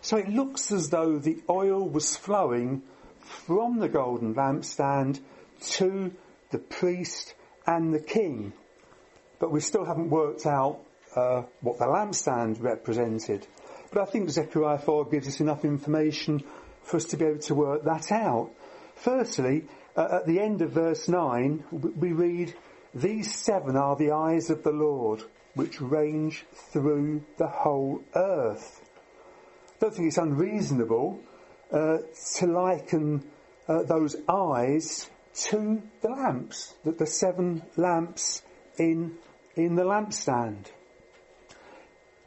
So 0.00 0.16
it 0.16 0.28
looks 0.28 0.70
as 0.70 0.90
though 0.90 1.18
the 1.18 1.42
oil 1.50 1.86
was 1.88 2.16
flowing 2.16 2.82
from 3.20 3.78
the 3.78 3.88
golden 3.88 4.34
lampstand 4.34 5.20
to 5.60 6.12
the 6.50 6.58
priest 6.58 7.34
and 7.66 7.92
the 7.92 8.00
king. 8.00 8.52
But 9.40 9.50
we 9.50 9.60
still 9.60 9.84
haven't 9.84 10.10
worked 10.10 10.46
out 10.46 10.80
uh, 11.16 11.42
what 11.60 11.78
the 11.78 11.86
lampstand 11.86 12.60
represented. 12.62 13.46
But 13.90 14.02
I 14.02 14.04
think 14.10 14.30
Zechariah 14.30 14.78
4 14.78 15.06
gives 15.06 15.28
us 15.28 15.40
enough 15.40 15.64
information 15.64 16.42
for 16.82 16.96
us 16.98 17.04
to 17.06 17.16
be 17.16 17.24
able 17.24 17.38
to 17.38 17.54
work 17.54 17.84
that 17.84 18.12
out. 18.12 18.50
Firstly, 18.96 19.64
uh, 19.96 20.08
at 20.20 20.26
the 20.26 20.40
end 20.40 20.62
of 20.62 20.72
verse 20.72 21.08
9, 21.08 21.64
we 21.70 22.12
read, 22.12 22.54
These 22.94 23.34
seven 23.34 23.76
are 23.76 23.96
the 23.96 24.12
eyes 24.12 24.50
of 24.50 24.62
the 24.62 24.72
Lord, 24.72 25.22
which 25.54 25.80
range 25.80 26.44
through 26.72 27.24
the 27.36 27.48
whole 27.48 28.02
earth. 28.14 28.80
I 29.76 29.78
don't 29.80 29.94
think 29.94 30.08
it's 30.08 30.18
unreasonable 30.18 31.20
uh, 31.72 31.98
to 32.36 32.46
liken 32.46 33.24
uh, 33.68 33.82
those 33.84 34.16
eyes 34.28 35.08
to 35.34 35.82
the 36.00 36.08
lamps, 36.08 36.74
the, 36.84 36.92
the 36.92 37.06
seven 37.06 37.62
lamps 37.76 38.42
in, 38.78 39.16
in 39.54 39.76
the 39.76 39.84
lampstand. 39.84 40.66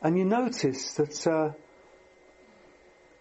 And 0.02 0.18
you 0.18 0.26
notice 0.26 0.94
that 0.94 1.28
uh, 1.28 1.52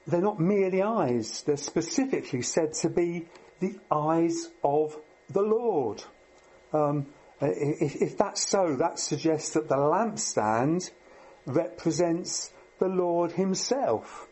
they're 0.06 0.20
not 0.20 0.40
merely 0.40 0.82
eyes, 0.82 1.42
they're 1.42 1.56
specifically 1.56 2.42
said 2.42 2.72
to 2.74 2.88
be 2.88 3.26
the 3.60 3.78
eyes 3.90 4.48
of 4.64 4.96
the 5.28 5.42
Lord. 5.42 6.02
Um, 6.72 7.06
if, 7.40 7.96
if, 7.96 8.18
that's 8.18 8.46
so, 8.46 8.76
that 8.76 8.98
suggests 8.98 9.50
that 9.50 9.68
the 9.68 9.76
lampstand 9.76 10.90
represents 11.46 12.50
the 12.78 12.88
Lord 12.88 13.32
himself. 13.32 14.26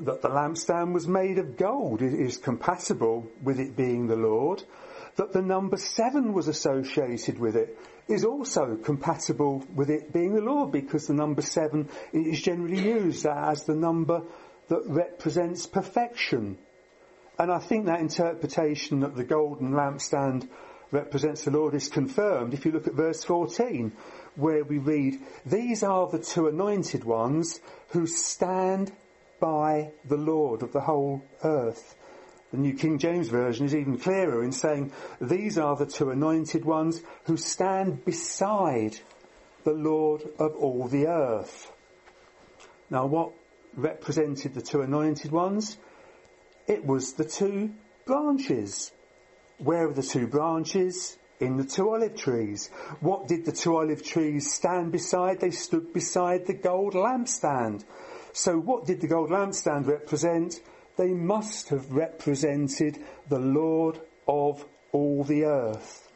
That 0.00 0.22
the 0.22 0.28
lampstand 0.28 0.92
was 0.92 1.06
made 1.06 1.38
of 1.38 1.56
gold 1.56 2.02
is 2.02 2.36
compatible 2.36 3.28
with 3.42 3.60
it 3.60 3.76
being 3.76 4.06
the 4.06 4.16
Lord. 4.16 4.62
That 5.16 5.32
the 5.32 5.42
number 5.42 5.76
seven 5.76 6.32
was 6.32 6.48
associated 6.48 7.38
with 7.38 7.56
it 7.56 7.78
is 8.08 8.24
also 8.24 8.76
compatible 8.76 9.64
with 9.74 9.90
it 9.90 10.12
being 10.12 10.34
the 10.34 10.42
Lord 10.42 10.72
because 10.72 11.06
the 11.06 11.14
number 11.14 11.42
seven 11.42 11.88
is 12.12 12.40
generally 12.40 12.80
used 12.80 13.26
as 13.26 13.64
the 13.64 13.74
number 13.74 14.22
that 14.68 14.82
represents 14.86 15.66
perfection. 15.66 16.58
And 17.38 17.50
I 17.50 17.58
think 17.58 17.86
that 17.86 18.00
interpretation 18.00 19.00
that 19.00 19.16
the 19.16 19.24
golden 19.24 19.72
lampstand 19.72 20.48
represents 20.90 21.44
the 21.44 21.50
Lord 21.50 21.74
is 21.74 21.88
confirmed 21.88 22.54
if 22.54 22.64
you 22.64 22.72
look 22.72 22.86
at 22.86 22.94
verse 22.94 23.24
14 23.24 23.92
where 24.36 24.64
we 24.64 24.78
read, 24.78 25.20
These 25.44 25.82
are 25.82 26.08
the 26.08 26.18
two 26.18 26.48
anointed 26.48 27.04
ones 27.04 27.60
who 27.88 28.06
stand 28.06 28.92
by 29.40 29.92
the 30.04 30.16
Lord 30.16 30.62
of 30.62 30.72
the 30.72 30.80
whole 30.80 31.22
earth. 31.42 31.96
The 32.54 32.60
New 32.60 32.74
King 32.74 32.98
James 32.98 33.26
Version 33.30 33.66
is 33.66 33.74
even 33.74 33.98
clearer 33.98 34.44
in 34.44 34.52
saying, 34.52 34.92
These 35.20 35.58
are 35.58 35.74
the 35.74 35.86
two 35.86 36.10
anointed 36.10 36.64
ones 36.64 37.02
who 37.24 37.36
stand 37.36 38.04
beside 38.04 38.96
the 39.64 39.72
Lord 39.72 40.22
of 40.38 40.54
all 40.54 40.86
the 40.86 41.08
earth. 41.08 41.72
Now 42.90 43.06
what 43.06 43.32
represented 43.74 44.54
the 44.54 44.62
two 44.62 44.82
anointed 44.82 45.32
ones? 45.32 45.78
It 46.68 46.86
was 46.86 47.14
the 47.14 47.24
two 47.24 47.74
branches. 48.06 48.92
Where 49.58 49.88
are 49.88 49.92
the 49.92 50.04
two 50.04 50.28
branches? 50.28 51.18
In 51.40 51.56
the 51.56 51.64
two 51.64 51.90
olive 51.90 52.14
trees. 52.14 52.68
What 53.00 53.26
did 53.26 53.46
the 53.46 53.52
two 53.52 53.78
olive 53.78 54.04
trees 54.04 54.52
stand 54.52 54.92
beside? 54.92 55.40
They 55.40 55.50
stood 55.50 55.92
beside 55.92 56.46
the 56.46 56.54
gold 56.54 56.94
lampstand. 56.94 57.82
So 58.32 58.56
what 58.56 58.86
did 58.86 59.00
the 59.00 59.08
gold 59.08 59.30
lampstand 59.30 59.88
represent? 59.88 60.60
They 60.96 61.12
must 61.12 61.70
have 61.70 61.90
represented 61.92 62.98
the 63.28 63.38
Lord 63.38 64.00
of 64.28 64.64
all 64.92 65.24
the 65.24 65.44
earth. 65.44 66.08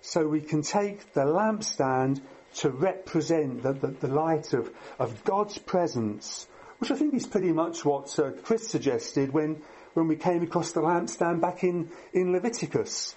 So 0.00 0.26
we 0.26 0.40
can 0.40 0.62
take 0.62 1.12
the 1.12 1.22
lampstand 1.22 2.20
to 2.56 2.70
represent 2.70 3.62
the, 3.62 3.72
the, 3.72 3.88
the 3.88 4.08
light 4.08 4.52
of, 4.54 4.70
of 4.98 5.24
God's 5.24 5.58
presence, 5.58 6.46
which 6.78 6.90
I 6.90 6.94
think 6.94 7.14
is 7.14 7.26
pretty 7.26 7.52
much 7.52 7.84
what 7.84 8.18
uh, 8.18 8.30
Chris 8.42 8.68
suggested 8.68 9.32
when, 9.32 9.62
when 9.94 10.08
we 10.08 10.16
came 10.16 10.42
across 10.42 10.72
the 10.72 10.80
lampstand 10.80 11.40
back 11.40 11.64
in, 11.64 11.90
in 12.12 12.32
Leviticus. 12.32 13.14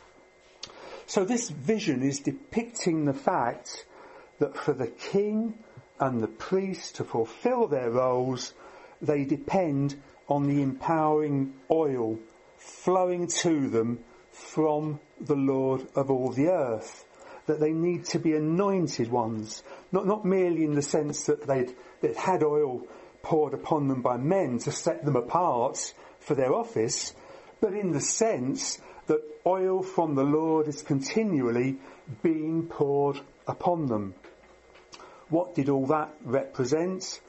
So 1.06 1.26
this 1.26 1.50
vision 1.50 2.04
is 2.04 2.20
depicting 2.20 3.06
the 3.06 3.14
fact 3.14 3.86
that 4.40 4.58
for 4.58 4.74
the 4.74 4.88
king 4.88 5.58
and 6.00 6.22
the 6.22 6.28
priest 6.28 6.96
to 6.96 7.04
fulfill 7.04 7.68
their 7.68 7.90
roles, 7.90 8.54
they 9.02 9.26
depend 9.26 10.02
on 10.30 10.48
the 10.48 10.62
empowering 10.62 11.54
oil 11.72 12.20
flowing 12.58 13.28
to 13.28 13.70
them 13.70 14.00
from 14.32 15.00
the 15.20 15.36
Lord 15.36 15.88
of 15.96 16.10
all 16.10 16.32
the 16.32 16.48
earth. 16.48 17.06
That 17.48 17.60
they 17.60 17.72
need 17.72 18.06
to 18.06 18.20
be 18.20 18.36
anointed 18.36 19.10
ones, 19.10 19.64
not, 19.92 20.06
not 20.06 20.24
merely 20.24 20.64
in 20.64 20.76
the 20.76 20.84
sense 20.84 21.26
that 21.26 21.48
they'd, 21.48 21.76
they'd 22.02 22.16
had 22.16 22.44
oil 22.44 22.86
poured 23.24 23.54
upon 23.54 23.88
them 23.88 24.02
by 24.02 24.18
men 24.18 24.60
to 24.60 24.72
set 24.72 25.04
them 25.04 25.16
apart 25.16 25.94
for 26.20 26.36
their 26.36 26.54
office, 26.54 27.14
but 27.60 27.74
in 27.74 27.92
the 27.92 28.02
sense 28.02 28.80
that 29.08 29.22
oil 29.48 29.82
from 29.82 30.14
the 30.14 30.24
Lord 30.24 30.68
is 30.68 30.84
continually 30.84 31.78
being 32.22 32.68
poured 32.68 33.20
upon 33.48 33.88
them. 33.88 34.14
What 35.30 35.56
did 35.56 35.70
all 35.70 35.88
that 35.88 36.16
represent? 36.24 37.20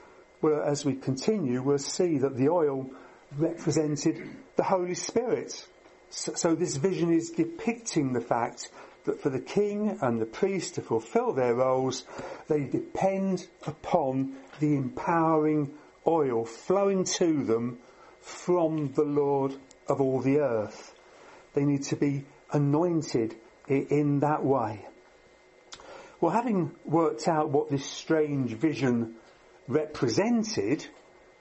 Well, 0.43 0.63
as 0.63 0.85
we 0.85 0.95
continue, 0.95 1.63
we'll 1.63 1.79
see 1.79 2.19
that 2.19 2.37
the 2.37 2.49
oil 2.49 2.91
represented 3.37 4.29
the 4.57 4.63
Holy 4.63 4.95
Spirit. 4.95 5.67
So, 6.11 6.35
so 6.35 6.55
this 6.55 6.77
vision 6.77 7.13
is 7.13 7.31
depicting 7.31 8.13
the 8.13 8.21
fact 8.21 8.71
that 9.05 9.21
for 9.21 9.31
the 9.31 9.41
king 9.41 9.99
and 10.01 10.21
the 10.21 10.27
priest 10.27 10.75
to 10.75 10.83
fulfill 10.83 11.33
their 11.33 11.55
roles, 11.55 12.05
they 12.49 12.65
depend 12.65 13.47
upon 13.67 14.37
the 14.59 14.77
empowering 14.77 15.73
oil 16.07 16.45
flowing 16.45 17.05
to 17.05 17.45
them 17.45 17.79
from 18.21 18.93
the 18.93 19.05
Lord 19.05 19.55
of 19.89 20.01
all 20.01 20.21
the 20.21 20.39
earth. 20.39 20.95
They 21.55 21.65
need 21.65 21.85
to 21.85 21.97
be 21.97 22.25
anointed 22.53 23.37
in 23.69 24.21
that 24.21 24.45
way. 24.45 24.87
Well, 26.21 26.33
having 26.33 26.73
worked 26.85 27.29
out 27.29 27.51
what 27.51 27.71
this 27.71 27.87
strange 27.87 28.53
vision 28.53 29.17
represented, 29.71 30.87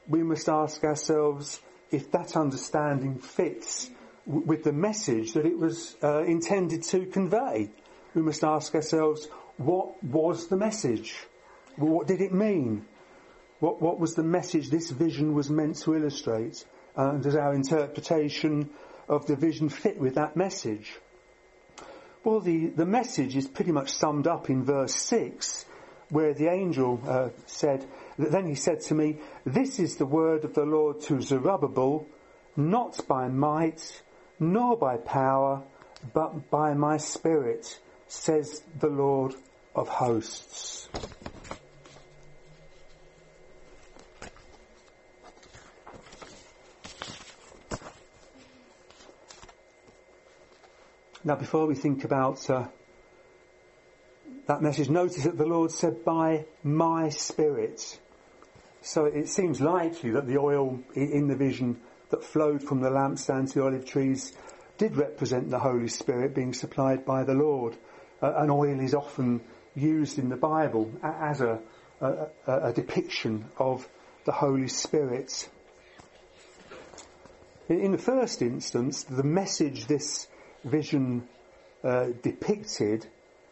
we 0.08 0.24
must 0.24 0.48
ask 0.48 0.84
ourselves 0.84 1.62
if 1.92 2.12
that 2.12 2.38
understanding 2.38 3.18
fits 3.18 3.90
w- 4.26 4.46
with 4.46 4.64
the 4.64 4.74
message 4.74 5.34
that 5.34 5.46
it 5.46 5.58
was 5.58 5.96
uh, 6.04 6.24
intended 6.24 6.84
to 6.84 7.06
convey. 7.08 7.70
We 8.14 8.22
must 8.22 8.44
ask 8.44 8.74
ourselves, 8.76 9.28
what 9.58 10.02
was 10.04 10.48
the 10.48 10.58
message? 10.58 11.16
What 11.76 12.08
did 12.08 12.22
it 12.22 12.34
mean? 12.34 12.86
What, 13.60 13.82
what 13.82 14.00
was 14.00 14.16
the 14.16 14.24
message 14.24 14.70
this 14.70 14.90
vision 14.90 15.34
was 15.34 15.50
meant 15.50 15.78
to 15.82 15.96
illustrate? 15.96 16.66
Uh, 16.98 17.12
and 17.12 17.24
does 17.24 17.36
our 17.36 17.54
interpretation 17.54 18.70
of 19.08 19.26
the 19.26 19.36
vision 19.36 19.70
fit 19.70 20.00
with 20.00 20.16
that 20.16 20.36
message? 20.36 20.98
Well, 22.24 22.42
the, 22.42 22.68
the 22.68 22.86
message 22.86 23.36
is 23.36 23.48
pretty 23.48 23.72
much 23.72 23.92
summed 23.92 24.28
up 24.28 24.50
in 24.50 24.64
verse 24.64 24.94
6, 24.94 25.66
where 26.10 26.34
the 26.34 26.50
angel 26.52 27.02
uh, 27.08 27.30
said, 27.46 27.86
then 28.20 28.46
he 28.48 28.56
said 28.56 28.82
to 28.82 28.96
me, 28.96 29.18
This 29.46 29.80
is 29.80 29.96
the 29.96 30.06
word 30.06 30.44
of 30.44 30.54
the 30.54 30.66
Lord 30.66 31.00
to 31.04 31.22
Zerubbabel, 31.22 32.06
not 32.58 33.00
by 33.08 33.30
might, 33.30 34.02
nor 34.40 34.76
by 34.78 34.98
power, 34.98 35.64
but 36.14 36.50
by 36.52 36.74
my 36.74 36.98
spirit, 36.98 37.80
says 38.10 38.62
the 38.78 38.90
Lord 38.90 39.36
of 39.74 39.88
hosts. 39.88 40.90
Now, 51.24 51.36
before 51.36 51.68
we 51.68 51.76
think 51.76 52.04
about 52.04 52.50
uh, 52.50 52.68
that 54.48 54.62
message, 54.62 54.90
notice 54.90 55.24
that 55.24 55.38
the 55.38 55.46
Lord 55.46 55.72
said, 55.72 56.04
by 56.04 56.46
my 56.64 57.10
spirit. 57.10 58.00
So 58.90 59.06
it 59.06 59.30
seems 59.30 59.62
likely 59.62 60.10
that 60.10 60.26
the 60.26 60.40
oil 60.40 60.80
in 60.96 61.28
the 61.28 61.36
vision 61.36 61.80
that 62.10 62.24
flowed 62.24 62.64
from 62.64 62.82
the 62.82 62.90
lampstand 62.90 63.50
to 63.50 63.60
the 63.60 63.66
olive 63.66 63.86
trees 63.86 64.34
did 64.80 64.98
represent 64.98 65.52
the 65.52 65.60
Holy 65.60 65.90
Spirit 65.90 66.34
being 66.34 66.54
supplied 66.54 67.06
by 67.06 67.24
the 67.24 67.36
Lord. 67.36 67.78
Uh, 68.20 68.34
and 68.38 68.50
oil 68.50 68.80
is 68.80 68.96
often 68.96 69.42
used 69.76 70.18
in 70.18 70.30
the 70.30 70.38
Bible 70.38 70.92
as 71.04 71.40
a, 71.40 71.60
a, 72.02 72.30
a 72.48 72.74
depiction 72.74 73.46
of 73.60 73.88
the 74.26 74.32
Holy 74.32 74.68
Spirit. 74.68 75.48
In 77.68 77.92
the 77.92 78.00
first 78.00 78.42
instance, 78.42 79.04
the 79.04 79.22
message 79.22 79.86
this 79.86 80.28
vision 80.64 81.28
uh, 81.84 82.08
depicted 82.24 83.06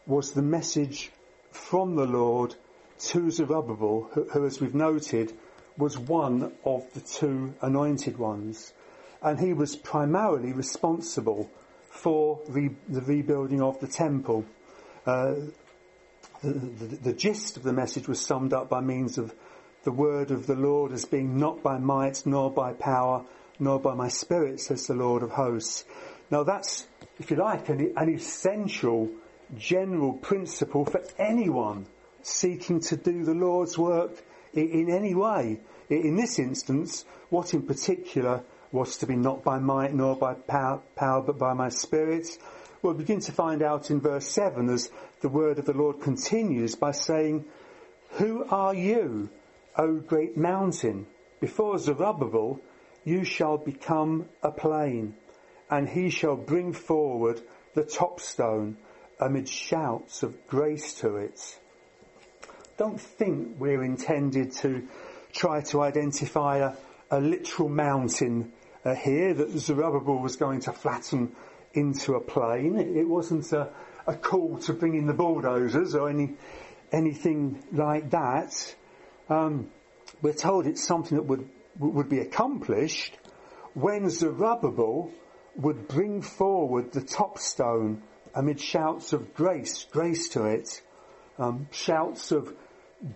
was 0.04 0.32
the 0.32 0.42
message 0.42 1.12
from 1.52 1.94
the 1.94 2.06
Lord 2.06 2.56
to 2.98 3.30
Zerubbabel, 3.30 4.10
who, 4.12 4.24
who, 4.24 4.46
as 4.46 4.60
we've 4.60 4.74
noted, 4.74 5.32
was 5.76 5.98
one 5.98 6.52
of 6.64 6.92
the 6.94 7.00
two 7.00 7.54
anointed 7.62 8.18
ones. 8.18 8.72
And 9.22 9.38
he 9.38 9.52
was 9.52 9.76
primarily 9.76 10.52
responsible 10.52 11.50
for 11.90 12.40
re- 12.48 12.76
the 12.88 13.00
rebuilding 13.00 13.62
of 13.62 13.80
the 13.80 13.88
temple. 13.88 14.44
Uh, 15.06 15.34
the, 16.42 16.50
the, 16.50 16.96
the 16.96 17.12
gist 17.12 17.56
of 17.56 17.62
the 17.62 17.72
message 17.72 18.08
was 18.08 18.20
summed 18.20 18.52
up 18.52 18.68
by 18.68 18.80
means 18.80 19.18
of 19.18 19.34
the 19.84 19.92
word 19.92 20.30
of 20.30 20.46
the 20.46 20.54
Lord 20.54 20.92
as 20.92 21.04
being 21.04 21.38
not 21.38 21.62
by 21.62 21.78
might, 21.78 22.24
nor 22.26 22.50
by 22.50 22.72
power, 22.72 23.24
nor 23.58 23.80
by 23.80 23.94
my 23.94 24.08
spirit, 24.08 24.60
says 24.60 24.86
the 24.86 24.94
Lord 24.94 25.22
of 25.22 25.30
hosts. 25.30 25.84
Now 26.30 26.44
that's, 26.44 26.86
if 27.18 27.30
you 27.30 27.36
like, 27.36 27.68
an, 27.68 27.92
an 27.96 28.12
essential 28.12 29.08
general 29.56 30.12
principle 30.12 30.84
for 30.84 31.02
anyone 31.18 31.86
seeking 32.28 32.80
to 32.80 32.96
do 32.96 33.24
the 33.24 33.34
Lord's 33.34 33.78
work 33.78 34.22
in 34.52 34.90
any 34.90 35.14
way. 35.14 35.60
In 35.88 36.16
this 36.16 36.38
instance, 36.38 37.04
what 37.30 37.54
in 37.54 37.62
particular 37.62 38.42
was 38.70 38.98
to 38.98 39.06
be 39.06 39.16
not 39.16 39.42
by 39.42 39.58
might 39.58 39.94
nor 39.94 40.16
by 40.16 40.34
power, 40.34 40.80
power 40.96 41.22
but 41.22 41.38
by 41.38 41.54
my 41.54 41.68
spirit? 41.68 42.26
We'll 42.82 42.94
begin 42.94 43.20
to 43.20 43.32
find 43.32 43.62
out 43.62 43.90
in 43.90 44.00
verse 44.00 44.28
7 44.28 44.68
as 44.68 44.90
the 45.20 45.28
word 45.28 45.58
of 45.58 45.64
the 45.64 45.72
Lord 45.72 46.00
continues 46.00 46.76
by 46.76 46.92
saying, 46.92 47.44
Who 48.12 48.44
are 48.44 48.74
you, 48.74 49.30
O 49.76 49.96
great 49.96 50.36
mountain? 50.36 51.06
Before 51.40 51.78
Zerubbabel, 51.78 52.60
you 53.04 53.24
shall 53.24 53.58
become 53.58 54.28
a 54.42 54.50
plain, 54.50 55.14
and 55.70 55.88
he 55.88 56.10
shall 56.10 56.36
bring 56.36 56.72
forward 56.72 57.40
the 57.74 57.84
top 57.84 58.20
stone 58.20 58.76
amid 59.20 59.48
shouts 59.48 60.22
of 60.22 60.46
grace 60.46 60.94
to 61.00 61.16
it. 61.16 61.58
Don't 62.78 63.00
think 63.00 63.56
we're 63.58 63.82
intended 63.82 64.52
to 64.52 64.86
try 65.32 65.60
to 65.62 65.82
identify 65.82 66.58
a, 66.58 66.72
a 67.10 67.20
literal 67.20 67.68
mountain 67.68 68.52
uh, 68.84 68.94
here 68.94 69.34
that 69.34 69.50
Zerubbabel 69.50 70.18
was 70.20 70.36
going 70.36 70.60
to 70.60 70.72
flatten 70.72 71.34
into 71.74 72.14
a 72.14 72.20
plain. 72.20 72.78
It, 72.78 73.08
wasn't 73.08 73.52
a, 73.52 73.70
a, 74.06 74.14
call 74.14 74.58
to 74.60 74.72
bring 74.72 74.94
in 74.94 75.06
the 75.06 75.12
bulldozers 75.12 75.96
or 75.96 76.08
any 76.08 76.34
anything 76.92 77.62
like 77.72 78.10
that. 78.10 78.74
Um, 79.28 79.70
we're 80.22 80.32
told 80.32 80.66
it's 80.66 80.86
something 80.86 81.18
that 81.18 81.24
would 81.24 81.48
would 81.80 82.08
be 82.08 82.20
accomplished 82.20 83.18
when 83.74 84.08
Zerubbabel 84.08 85.10
would 85.56 85.88
bring 85.88 86.22
forward 86.22 86.92
the 86.92 87.02
top 87.02 87.38
stone 87.38 88.02
amid 88.34 88.60
shouts 88.60 89.12
of 89.12 89.34
grace, 89.34 89.84
grace 89.90 90.28
to 90.28 90.44
it. 90.44 90.80
Um, 91.38 91.68
shouts 91.70 92.32
of 92.32 92.52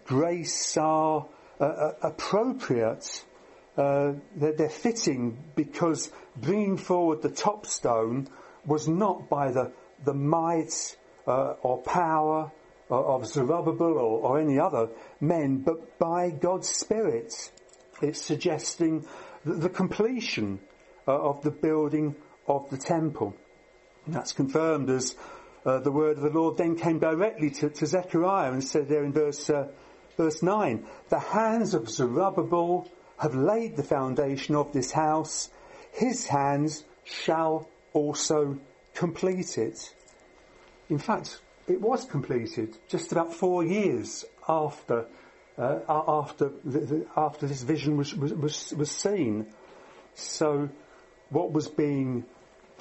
grace 0.05 0.77
are 0.77 1.27
uh, 1.61 1.65
uh, 1.65 1.93
appropriate. 2.03 3.25
Uh, 3.77 4.13
they're, 4.37 4.53
they're, 4.53 4.69
fitting 4.69 5.39
because 5.55 6.11
bringing 6.37 6.77
forward 6.77 7.23
the 7.23 7.31
top 7.31 7.67
stone 7.67 8.29
was 8.67 8.87
not 8.87 9.29
by 9.29 9.51
the, 9.51 9.73
the 10.05 10.13
might 10.13 10.97
uh, 11.27 11.55
or 11.63 11.79
power 11.83 12.51
of 12.91 13.27
Zerubbabel 13.27 13.95
or, 13.95 14.21
or, 14.21 14.41
any 14.41 14.59
other 14.59 14.89
men, 15.21 15.59
but 15.59 15.99
by 15.99 16.31
God's 16.31 16.69
Spirit. 16.69 17.51
It's 18.03 18.21
suggesting 18.21 19.07
the, 19.45 19.55
the 19.55 19.69
completion 19.71 20.61
uh, 21.09 21.13
of 21.13 21.43
the 21.43 21.51
building 21.51 22.15
of 22.47 22.69
the 22.71 22.77
temple. 22.77 23.35
And 24.05 24.15
that's 24.15 24.33
confirmed 24.33 24.91
as 24.91 25.17
uh, 25.65 25.79
the 25.81 25.93
word 25.93 26.17
of 26.17 26.23
the 26.25 26.31
Lord 26.31 26.57
then 26.57 26.77
came 26.77 26.99
directly 26.99 27.51
to, 27.51 27.71
to 27.71 27.87
Zechariah 27.87 28.53
and 28.53 28.63
said 28.63 28.89
there 28.89 29.05
in 29.05 29.13
verse, 29.13 29.49
uh, 29.49 29.69
verse 30.17 30.43
9, 30.43 30.87
the 31.09 31.19
hands 31.19 31.75
of 31.75 31.89
Zerubbabel 31.89 32.89
have 33.19 33.35
laid 33.35 33.77
the 33.77 33.85
foundation 33.85 34.57
of 34.57 34.73
this 34.73 34.91
house. 34.91 35.51
His 35.93 36.27
hands 36.27 36.85
shall 37.05 37.69
also 37.93 38.59
complete 38.95 39.59
it. 39.59 39.95
In 40.89 40.99
fact, 40.99 41.41
it 41.69 41.81
was 41.81 42.05
completed 42.05 42.77
just 42.89 43.13
about 43.13 43.33
four 43.33 43.65
years 43.65 44.25
after 44.49 45.07
uh, 45.59 45.79
after 45.89 46.51
the, 46.65 46.81
the, 46.81 47.07
after 47.17 47.47
this 47.47 47.63
vision 47.63 47.97
was, 47.97 48.15
was 48.15 48.73
was 48.73 48.91
seen. 48.91 49.47
So, 50.15 50.71
what 51.29 51.53
was 51.53 51.69
being 51.69 52.25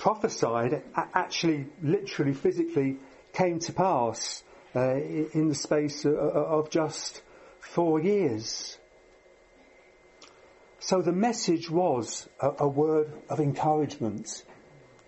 prophesied 0.02 0.82
actually, 0.96 1.68
literally, 1.84 2.34
physically 2.34 2.98
came 3.34 3.60
to 3.60 3.72
pass 3.72 4.44
uh, 4.76 4.96
in 4.96 5.48
the 5.48 5.54
space 5.54 6.06
of 6.06 6.72
just 6.72 7.22
four 7.60 8.02
years. 8.02 8.80
So 10.80 11.04
the 11.04 11.12
message 11.12 11.70
was 11.70 12.28
a, 12.40 12.50
a 12.62 12.68
word 12.68 13.14
of 13.30 13.40
encouragement 13.40 14.44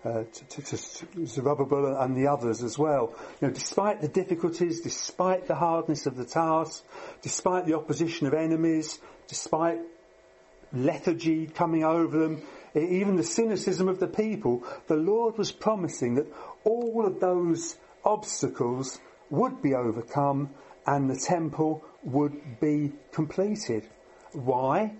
uh, 0.04 0.22
to, 0.32 0.62
to, 0.62 0.62
to, 0.62 1.26
Zerubbabel 1.26 1.96
and 1.96 2.16
the 2.16 2.28
others 2.28 2.62
as 2.62 2.78
well. 2.78 3.16
You 3.40 3.48
know, 3.48 3.52
despite 3.52 4.00
the 4.00 4.06
difficulties, 4.06 4.80
despite 4.82 5.48
the 5.48 5.56
hardness 5.56 6.06
of 6.06 6.14
the 6.16 6.24
task, 6.24 6.84
despite 7.20 7.66
the 7.66 7.74
opposition 7.74 8.28
of 8.28 8.34
enemies, 8.34 9.00
despite 9.26 9.80
lethargy 10.72 11.48
coming 11.48 11.82
over 11.82 12.16
them, 12.16 12.42
even 12.74 13.16
the 13.16 13.22
cynicism 13.22 13.88
of 13.88 14.00
the 14.00 14.08
people, 14.08 14.64
the 14.88 14.96
Lord 14.96 15.38
was 15.38 15.52
promising 15.52 16.14
that 16.14 16.26
all 16.64 17.06
of 17.06 17.20
those 17.20 17.76
obstacles 18.04 19.00
would 19.30 19.62
be 19.62 19.74
overcome 19.74 20.50
and 20.86 21.08
the 21.08 21.16
temple 21.16 21.84
would 22.02 22.60
be 22.60 22.92
completed. 23.12 23.88
Why? 24.32 24.92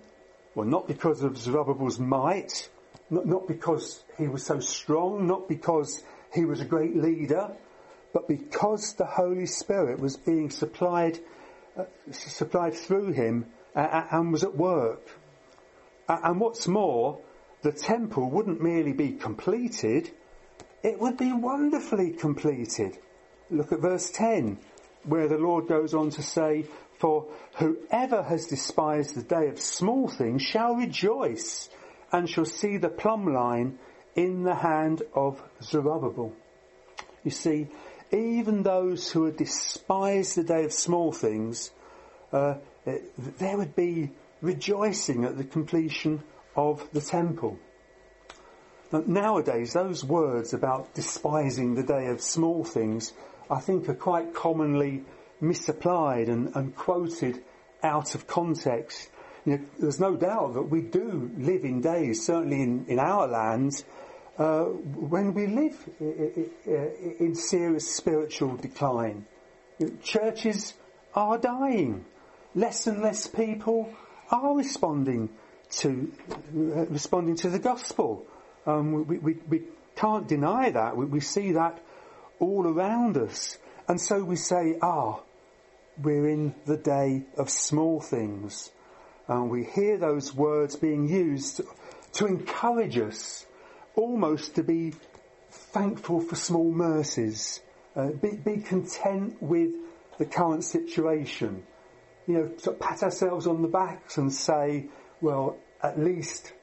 Well, 0.55 0.65
not 0.65 0.87
because 0.87 1.21
of 1.21 1.37
Zerubbabel's 1.37 1.99
might, 1.99 2.69
not, 3.09 3.25
not 3.25 3.47
because 3.47 4.03
he 4.17 4.27
was 4.27 4.45
so 4.45 4.59
strong, 4.59 5.27
not 5.27 5.47
because 5.47 6.03
he 6.33 6.45
was 6.45 6.61
a 6.61 6.65
great 6.65 6.95
leader, 6.95 7.51
but 8.13 8.27
because 8.27 8.93
the 8.93 9.05
Holy 9.05 9.45
Spirit 9.45 9.99
was 9.99 10.15
being 10.15 10.49
supplied, 10.49 11.19
uh, 11.77 11.83
supplied 12.11 12.73
through 12.73 13.11
him 13.11 13.45
and 13.75 14.31
was 14.31 14.45
at 14.45 14.55
work. 14.55 15.01
And 16.07 16.39
what's 16.39 16.67
more, 16.67 17.19
the 17.65 17.71
temple 17.71 18.29
wouldn't 18.29 18.61
merely 18.61 18.93
be 18.93 19.11
completed, 19.13 20.11
it 20.83 20.99
would 20.99 21.17
be 21.17 21.33
wonderfully 21.33 22.11
completed. 22.11 22.95
Look 23.49 23.71
at 23.71 23.79
verse 23.79 24.11
10, 24.11 24.59
where 25.03 25.27
the 25.27 25.39
Lord 25.39 25.67
goes 25.67 25.95
on 25.95 26.11
to 26.11 26.21
say, 26.21 26.67
For 26.99 27.25
whoever 27.55 28.21
has 28.21 28.45
despised 28.45 29.15
the 29.15 29.23
day 29.23 29.47
of 29.47 29.59
small 29.59 30.07
things 30.07 30.43
shall 30.43 30.75
rejoice 30.75 31.67
and 32.11 32.29
shall 32.29 32.45
see 32.45 32.77
the 32.77 32.89
plumb 32.89 33.33
line 33.33 33.79
in 34.15 34.43
the 34.43 34.53
hand 34.53 35.01
of 35.15 35.41
Zerubbabel. 35.63 36.33
You 37.23 37.31
see, 37.31 37.69
even 38.11 38.61
those 38.61 39.09
who 39.09 39.25
had 39.25 39.37
despised 39.37 40.37
the 40.37 40.43
day 40.43 40.65
of 40.65 40.71
small 40.71 41.11
things, 41.11 41.71
uh, 42.31 42.57
there 42.85 43.57
would 43.57 43.75
be 43.75 44.11
rejoicing 44.43 45.25
at 45.25 45.35
the 45.35 45.43
completion 45.43 46.21
of 46.55 46.87
the 46.93 47.01
temple. 47.01 47.59
Nowadays, 48.91 49.73
those 49.73 50.05
words 50.05 50.53
about 50.53 50.93
despising 50.93 51.75
the 51.75 51.83
day 51.83 52.07
of 52.07 52.21
small 52.21 52.63
things, 52.63 53.13
I 53.49 53.59
think, 53.59 53.89
are 53.89 53.95
quite 53.95 54.33
commonly 54.33 55.03
misapplied 55.41 56.29
and, 56.29 56.55
and 56.55 56.75
quoted 56.75 57.43
out 57.83 58.15
of 58.15 58.25
context. 58.25 59.09
You 59.45 59.57
know, 59.57 59.65
there's 59.79 59.99
no 59.99 60.15
doubt 60.15 60.53
that 60.53 60.63
we 60.63 60.81
do 60.81 61.31
live 61.37 61.65
in 61.65 61.81
days, 61.81 62.25
certainly 62.25 62.61
in, 62.61 62.85
in 62.87 62.99
our 62.99 63.27
lands, 63.27 63.83
uh, 64.37 64.63
when 64.63 65.33
we 65.33 65.47
live 65.47 65.89
in 65.99 67.35
serious 67.35 67.95
spiritual 67.95 68.55
decline. 68.55 69.25
Churches 70.03 70.73
are 71.13 71.37
dying. 71.37 72.05
Less 72.53 72.87
and 72.87 73.01
less 73.01 73.27
people 73.27 73.93
are 74.31 74.55
responding 74.55 75.29
to 75.77 76.11
uh, 76.55 76.85
responding 76.87 77.35
to 77.37 77.49
the 77.49 77.59
gospel. 77.59 78.25
Um, 78.65 79.05
we, 79.07 79.17
we, 79.17 79.33
we, 79.47 79.61
can't 79.95 80.27
deny 80.27 80.71
that. 80.71 80.97
We, 80.97 81.05
we, 81.05 81.19
see 81.21 81.53
that 81.53 81.81
all 82.39 82.67
around 82.67 83.15
us. 83.17 83.57
And 83.87 83.99
so 83.99 84.21
we 84.23 84.35
say, 84.35 84.77
ah, 84.81 85.21
we're 86.01 86.27
in 86.27 86.53
the 86.65 86.75
day 86.75 87.23
of 87.37 87.49
small 87.49 88.01
things. 88.01 88.71
And 89.27 89.49
we 89.49 89.63
hear 89.63 89.97
those 89.97 90.33
words 90.33 90.75
being 90.75 91.07
used 91.07 91.61
to 92.13 92.25
encourage 92.25 92.97
us 92.97 93.45
almost 93.95 94.55
to 94.55 94.63
be 94.63 94.93
thankful 95.49 96.19
for 96.19 96.35
small 96.35 96.71
mercies. 96.71 97.61
Uh, 97.95 98.07
be, 98.07 98.31
be 98.35 98.57
content 98.57 99.41
with 99.41 99.71
the 100.17 100.25
current 100.25 100.63
situation. 100.63 101.63
You 102.27 102.33
know, 102.65 102.73
pat 102.73 103.03
ourselves 103.03 103.47
on 103.47 103.61
the 103.61 103.67
backs 103.67 104.17
and 104.17 104.33
say, 104.33 104.87
well, 105.21 105.57
at 105.81 105.99
least, 105.99 106.53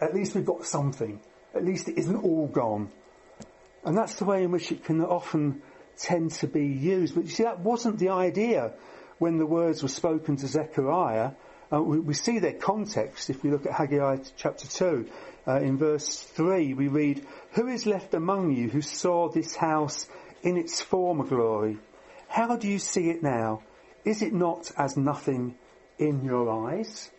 at 0.00 0.14
least 0.14 0.34
we've 0.34 0.44
got 0.44 0.64
something. 0.64 1.20
At 1.54 1.64
least 1.64 1.88
it 1.88 1.98
isn't 1.98 2.16
all 2.16 2.46
gone. 2.46 2.90
And 3.84 3.96
that's 3.96 4.16
the 4.16 4.24
way 4.24 4.44
in 4.44 4.50
which 4.50 4.70
it 4.72 4.84
can 4.84 5.02
often 5.02 5.62
tend 5.96 6.32
to 6.32 6.46
be 6.46 6.66
used. 6.66 7.14
But 7.14 7.24
you 7.24 7.30
see, 7.30 7.44
that 7.44 7.60
wasn't 7.60 7.98
the 7.98 8.10
idea 8.10 8.74
when 9.18 9.38
the 9.38 9.46
words 9.46 9.82
were 9.82 9.88
spoken 9.88 10.36
to 10.36 10.46
Zechariah. 10.46 11.32
Uh, 11.72 11.82
we, 11.82 12.00
we, 12.00 12.14
see 12.14 12.38
their 12.38 12.54
context 12.54 13.30
if 13.30 13.42
we 13.42 13.50
look 13.50 13.66
at 13.66 13.72
Haggai 13.72 14.18
chapter 14.36 14.66
2. 14.66 15.08
Uh, 15.46 15.60
in 15.60 15.78
verse 15.78 16.20
3 16.20 16.74
we 16.74 16.88
read, 16.88 17.26
Who 17.52 17.68
is 17.68 17.86
left 17.86 18.14
among 18.14 18.54
you 18.54 18.68
who 18.68 18.82
saw 18.82 19.28
this 19.28 19.56
house 19.56 20.08
in 20.42 20.56
its 20.56 20.80
former 20.80 21.24
glory? 21.24 21.78
How 22.28 22.56
do 22.56 22.68
you 22.68 22.78
see 22.78 23.10
it 23.10 23.22
now? 23.22 23.62
Is 24.04 24.22
it 24.22 24.32
not 24.32 24.70
as 24.76 24.96
nothing 24.96 25.56
in 25.98 26.24
your 26.24 26.68
eyes? 26.68 27.10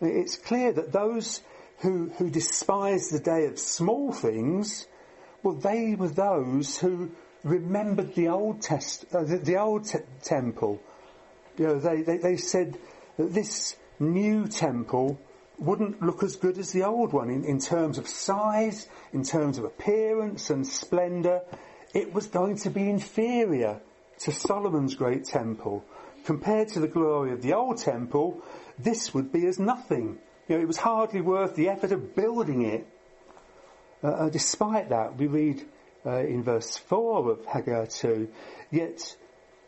It's 0.00 0.36
clear 0.36 0.72
that 0.72 0.92
those 0.92 1.42
who, 1.78 2.10
who 2.18 2.30
despise 2.30 3.08
the 3.08 3.20
day 3.20 3.46
of 3.46 3.58
small 3.58 4.12
things, 4.12 4.86
well, 5.42 5.54
they 5.54 5.94
were 5.94 6.08
those 6.08 6.78
who 6.78 7.10
remembered 7.44 8.14
the 8.14 8.28
old 8.28 8.62
test, 8.62 9.04
uh, 9.12 9.22
the, 9.22 9.38
the, 9.38 9.56
old 9.56 9.84
te- 9.84 9.98
temple. 10.22 10.80
You 11.56 11.66
know, 11.66 11.78
they, 11.78 12.02
they, 12.02 12.18
they 12.18 12.36
said 12.36 12.78
that 13.16 13.32
this 13.32 13.76
new 13.98 14.46
temple 14.46 15.18
wouldn't 15.58 16.02
look 16.02 16.22
as 16.22 16.36
good 16.36 16.58
as 16.58 16.72
the 16.72 16.84
old 16.84 17.12
one 17.12 17.30
in, 17.30 17.44
in 17.44 17.58
terms 17.58 17.98
of 17.98 18.06
size, 18.06 18.86
in 19.12 19.24
terms 19.24 19.58
of 19.58 19.64
appearance 19.64 20.50
and 20.50 20.66
splendour. 20.66 21.42
It 21.94 22.12
was 22.12 22.26
going 22.26 22.56
to 22.58 22.70
be 22.70 22.88
inferior 22.88 23.80
to 24.20 24.32
Solomon's 24.32 24.94
great 24.94 25.24
temple. 25.24 25.84
Compared 26.24 26.68
to 26.68 26.80
the 26.80 26.88
glory 26.88 27.32
of 27.32 27.42
the 27.42 27.54
old 27.54 27.78
temple, 27.78 28.42
this 28.78 29.12
would 29.14 29.32
be 29.32 29.46
as 29.46 29.58
nothing. 29.58 30.18
You 30.48 30.56
know, 30.56 30.62
it 30.62 30.66
was 30.66 30.76
hardly 30.76 31.20
worth 31.20 31.54
the 31.54 31.68
effort 31.68 31.92
of 31.92 32.14
building 32.14 32.62
it. 32.62 32.86
Uh, 34.02 34.08
uh, 34.08 34.28
despite 34.28 34.90
that, 34.90 35.16
we 35.16 35.26
read 35.26 35.66
uh, 36.06 36.18
in 36.20 36.42
verse 36.42 36.76
4 36.76 37.32
of 37.32 37.44
Haggai 37.44 37.86
2, 37.86 38.28
yet 38.70 39.16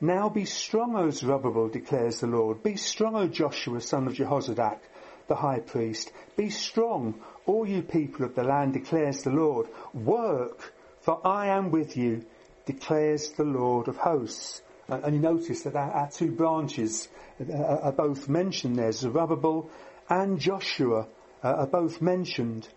Now 0.00 0.28
be 0.28 0.44
strong, 0.44 0.96
O 0.96 1.10
Zerubbabel, 1.10 1.68
declares 1.68 2.20
the 2.20 2.26
Lord. 2.26 2.62
Be 2.62 2.76
strong, 2.76 3.16
O 3.16 3.26
Joshua, 3.26 3.80
son 3.80 4.06
of 4.06 4.14
Jehozadak, 4.14 4.78
the 5.26 5.34
high 5.34 5.60
priest. 5.60 6.12
Be 6.36 6.48
strong, 6.48 7.20
all 7.44 7.68
you 7.68 7.82
people 7.82 8.24
of 8.24 8.34
the 8.34 8.44
land, 8.44 8.72
declares 8.72 9.22
the 9.22 9.30
Lord. 9.30 9.66
Work, 9.92 10.72
for 11.00 11.20
I 11.26 11.48
am 11.48 11.70
with 11.70 11.96
you, 11.96 12.24
declares 12.64 13.32
the 13.32 13.44
Lord 13.44 13.88
of 13.88 13.96
hosts. 13.96 14.62
Uh, 14.90 15.00
and 15.04 15.14
you 15.14 15.20
notice 15.20 15.62
that 15.62 15.76
our, 15.76 15.92
our 15.92 16.10
two 16.10 16.32
branches 16.32 17.08
uh, 17.40 17.54
are 17.54 17.92
both 17.92 18.28
mentioned 18.28 18.76
there. 18.76 18.90
Zerubbabel 18.90 19.70
and 20.08 20.40
Joshua 20.40 21.06
uh, 21.44 21.48
are 21.48 21.66
both 21.66 22.02
mentioned. 22.02 22.68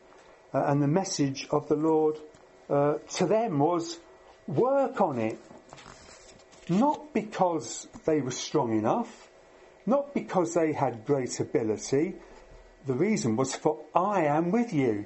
Uh, 0.53 0.63
and 0.67 0.81
the 0.81 0.87
message 0.87 1.47
of 1.49 1.67
the 1.67 1.75
Lord 1.75 2.17
uh, 2.69 2.95
to 3.15 3.25
them 3.25 3.57
was 3.57 3.99
work 4.47 5.01
on 5.01 5.17
it. 5.17 5.39
Not 6.69 7.13
because 7.13 7.87
they 8.05 8.21
were 8.21 8.31
strong 8.31 8.77
enough, 8.77 9.29
not 9.85 10.13
because 10.13 10.53
they 10.53 10.71
had 10.71 11.05
great 11.05 11.39
ability. 11.39 12.15
The 12.85 12.93
reason 12.93 13.35
was 13.35 13.55
for 13.55 13.79
I 13.93 14.25
am 14.25 14.51
with 14.51 14.71
you, 14.71 15.05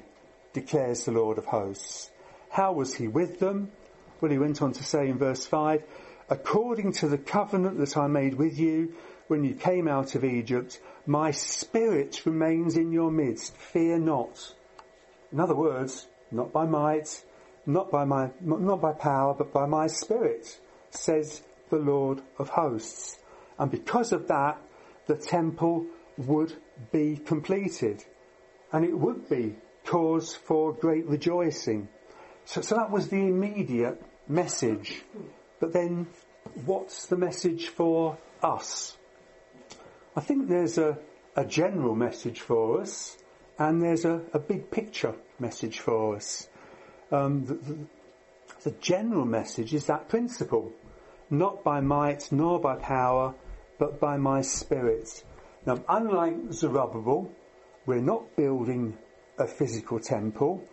declares 0.54 1.06
the 1.06 1.14
Lord 1.14 1.38
of 1.38 1.46
hosts. 1.46 2.12
How 2.50 2.74
was 2.74 2.94
he 2.94 3.08
with 3.08 3.40
them? 3.40 3.72
Well, 4.20 4.32
he 4.32 4.38
went 4.38 4.62
on 4.62 4.74
to 4.74 4.84
say 4.84 5.10
in 5.10 5.18
verse 5.18 5.46
5, 5.46 5.84
according 6.30 6.92
to 6.94 7.08
the 7.08 7.18
covenant 7.18 7.78
that 7.80 7.98
I 7.98 8.08
made 8.08 8.36
with 8.36 8.58
you 8.60 8.94
when 9.28 9.44
you 9.44 9.54
came 9.54 9.88
out 9.88 10.16
of 10.16 10.24
Egypt, 10.24 10.80
my 11.06 11.32
spirit 11.32 12.26
remains 12.26 12.78
in 12.78 12.92
your 12.92 13.12
midst. 13.12 13.56
Fear 13.56 14.00
not. 14.00 14.54
In 15.32 15.40
other 15.40 15.56
words, 15.56 16.08
not 16.32 16.52
by 16.52 16.66
might, 16.66 17.24
not 17.66 17.92
by 17.92 18.06
my, 18.06 18.30
not 18.42 18.82
by 18.82 18.94
power, 18.94 19.34
but 19.34 19.54
by 19.54 19.66
my 19.66 19.88
spirit, 19.88 20.60
says 20.90 21.42
the 21.70 21.78
Lord 21.78 22.22
of 22.40 22.50
hosts. 22.50 23.18
And 23.60 23.70
because 23.72 24.12
of 24.12 24.28
that, 24.28 24.62
the 25.08 25.16
temple 25.16 25.86
would 26.18 26.56
be 26.92 27.18
completed. 27.18 28.04
And 28.72 28.86
it 28.86 28.98
would 28.98 29.30
be 29.30 29.56
cause 29.86 30.36
for 30.36 30.74
great 30.74 31.08
rejoicing. 31.08 31.88
So, 32.46 32.62
so 32.62 32.76
that 32.76 32.92
was 32.92 33.08
the 33.10 33.18
immediate 33.18 34.02
message. 34.28 35.02
But 35.60 35.74
then, 35.74 36.08
what's 36.66 37.08
the 37.08 37.18
message 37.18 37.68
for 37.70 38.18
us? 38.42 38.98
I 40.16 40.22
think 40.22 40.48
there's 40.48 40.78
a, 40.78 40.98
a 41.36 41.46
general 41.46 41.96
message 41.96 42.42
for 42.42 42.82
us, 42.82 43.18
and 43.58 43.82
there's 43.82 44.06
a, 44.06 44.22
a 44.34 44.40
big 44.40 44.72
picture 44.72 45.16
message 45.40 45.80
for 45.80 46.16
us. 46.16 46.48
Um, 47.12 47.46
the, 47.46 47.54
the, 47.54 47.78
the 48.64 48.72
general 48.82 49.26
message 49.26 49.74
is 49.74 49.86
that 49.86 50.10
principle 50.10 50.74
not 51.30 51.64
by 51.64 51.82
might 51.82 52.32
nor 52.32 52.60
by 52.60 52.76
power, 52.76 53.34
but 53.78 54.00
by 54.00 54.18
my 54.18 54.42
spirit. 54.42 55.24
Now, 55.66 55.84
unlike 55.90 56.52
Zerubbabel, 56.52 57.32
we're 57.86 58.02
not 58.02 58.36
building 58.36 58.98
a 59.38 59.48
physical 59.48 60.00
temple, 60.00 60.64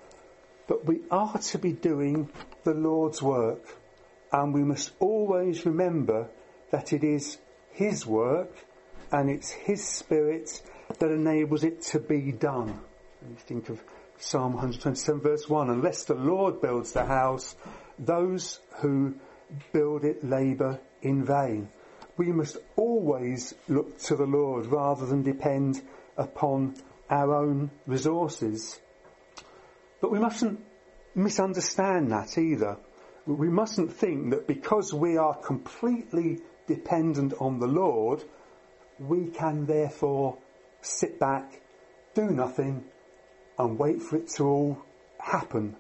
but 0.67 0.87
we 0.87 1.01
are 1.11 1.39
to 1.39 1.59
be 1.59 1.73
doing 1.73 2.31
the 2.63 2.75
Lord's 2.75 3.21
work. 3.21 3.77
And 4.35 4.53
we 4.53 4.65
must 4.65 4.91
always 4.99 5.65
remember 5.65 6.29
that 6.73 6.93
it 6.93 7.05
is 7.05 7.39
His 7.71 8.05
work 8.05 8.53
and 9.13 9.31
it's 9.31 9.53
His 9.53 9.87
Spirit 9.87 10.61
that 10.99 11.13
enables 11.13 11.63
it 11.63 11.83
to 11.83 12.01
be 12.01 12.33
done. 12.33 12.81
You 13.23 13.37
think 13.37 13.69
of 13.69 13.81
Psalm 14.19 14.55
127 14.55 15.21
verse 15.21 15.49
1, 15.49 15.71
unless 15.71 16.03
the 16.07 16.17
Lord 16.17 16.61
builds 16.61 16.91
the 16.91 17.05
house, 17.05 17.55
those 17.97 18.59
who 18.81 19.15
build 19.73 20.03
it 20.03 20.25
labour 20.25 20.81
in 21.01 21.25
vain. 21.25 21.69
We 22.17 22.33
must 22.33 22.57
always 22.75 23.55
look 23.69 23.99
to 24.01 24.17
the 24.17 24.27
Lord 24.27 24.67
rather 24.67 25.07
than 25.07 25.23
depend 25.23 25.81
upon 26.17 26.75
our 27.09 27.37
own 27.37 27.71
resources. 27.87 28.81
But 30.01 30.11
we 30.11 30.19
mustn't 30.19 30.59
misunderstand 31.15 32.11
that 32.11 32.37
either. 32.37 32.79
We 33.27 33.49
mustn't 33.49 33.93
think 33.93 34.31
that 34.31 34.47
because 34.47 34.93
we 34.93 35.17
are 35.17 35.35
completely 35.35 36.41
dependent 36.67 37.35
on 37.41 37.59
the 37.59 37.67
Lord, 37.67 38.23
we 38.99 39.29
can 39.29 39.67
therefore 39.67 40.39
sit 40.83 41.19
back, 41.19 41.61
do 42.15 42.27
nothing, 42.27 42.85
and 43.59 43.79
wait 43.79 44.03
for 44.03 44.17
it 44.17 44.29
to 44.37 44.45
all 44.45 44.79
happen. 45.19 45.77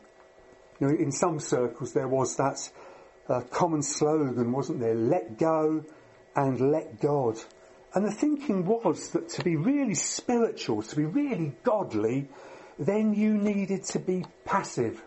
You 0.80 0.88
know, 0.88 0.94
in 0.94 1.12
some 1.12 1.38
circles 1.38 1.92
there 1.92 2.08
was 2.08 2.36
that 2.36 2.70
uh, 3.28 3.40
common 3.50 3.82
slogan, 3.82 4.52
wasn't 4.52 4.80
there? 4.80 4.94
Let 4.94 5.38
go 5.38 5.84
and 6.34 6.72
let 6.72 7.00
God. 7.00 7.38
And 7.94 8.04
the 8.04 8.12
thinking 8.12 8.66
was 8.66 9.10
that 9.10 9.28
to 9.30 9.44
be 9.44 9.56
really 9.56 9.94
spiritual, 9.94 10.82
to 10.82 10.96
be 10.96 11.04
really 11.04 11.54
godly, 11.62 12.28
then 12.78 13.14
you 13.14 13.34
needed 13.34 13.84
to 13.84 14.00
be 14.00 14.24
passive. 14.44 15.00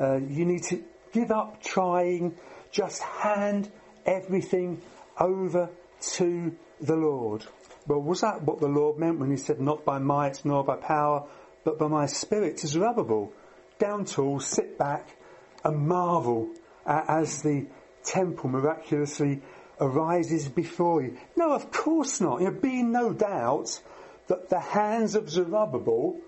Uh, 0.00 0.16
you 0.16 0.46
need 0.46 0.62
to 0.64 0.82
give 1.12 1.30
up 1.30 1.62
trying, 1.62 2.34
just 2.70 3.02
hand 3.02 3.70
everything 4.06 4.80
over 5.18 5.70
to 6.00 6.56
the 6.80 6.96
Lord. 6.96 7.44
Well, 7.86 8.00
was 8.00 8.20
that 8.20 8.42
what 8.42 8.60
the 8.60 8.68
Lord 8.68 8.98
meant 8.98 9.18
when 9.18 9.30
he 9.30 9.36
said, 9.36 9.60
not 9.60 9.84
by 9.84 9.98
might 9.98 10.44
nor 10.44 10.62
by 10.64 10.76
power, 10.76 11.26
but 11.64 11.78
by 11.78 11.88
my 11.88 12.06
spirit 12.06 12.58
to 12.58 12.66
Zerubbabel? 12.66 13.32
Down 13.78 14.04
tools, 14.04 14.46
sit 14.46 14.78
back 14.78 15.16
and 15.64 15.86
marvel 15.86 16.50
as 16.86 17.42
the 17.42 17.66
temple 18.04 18.50
miraculously 18.50 19.40
arises 19.80 20.48
before 20.48 21.02
you. 21.02 21.16
No, 21.36 21.52
of 21.52 21.70
course 21.70 22.20
not. 22.20 22.40
There 22.40 22.50
be 22.50 22.82
no 22.82 23.12
doubt 23.12 23.80
that 24.26 24.48
the 24.48 24.60
hands 24.60 25.14
of 25.14 25.30
Zerubbabel 25.30 26.20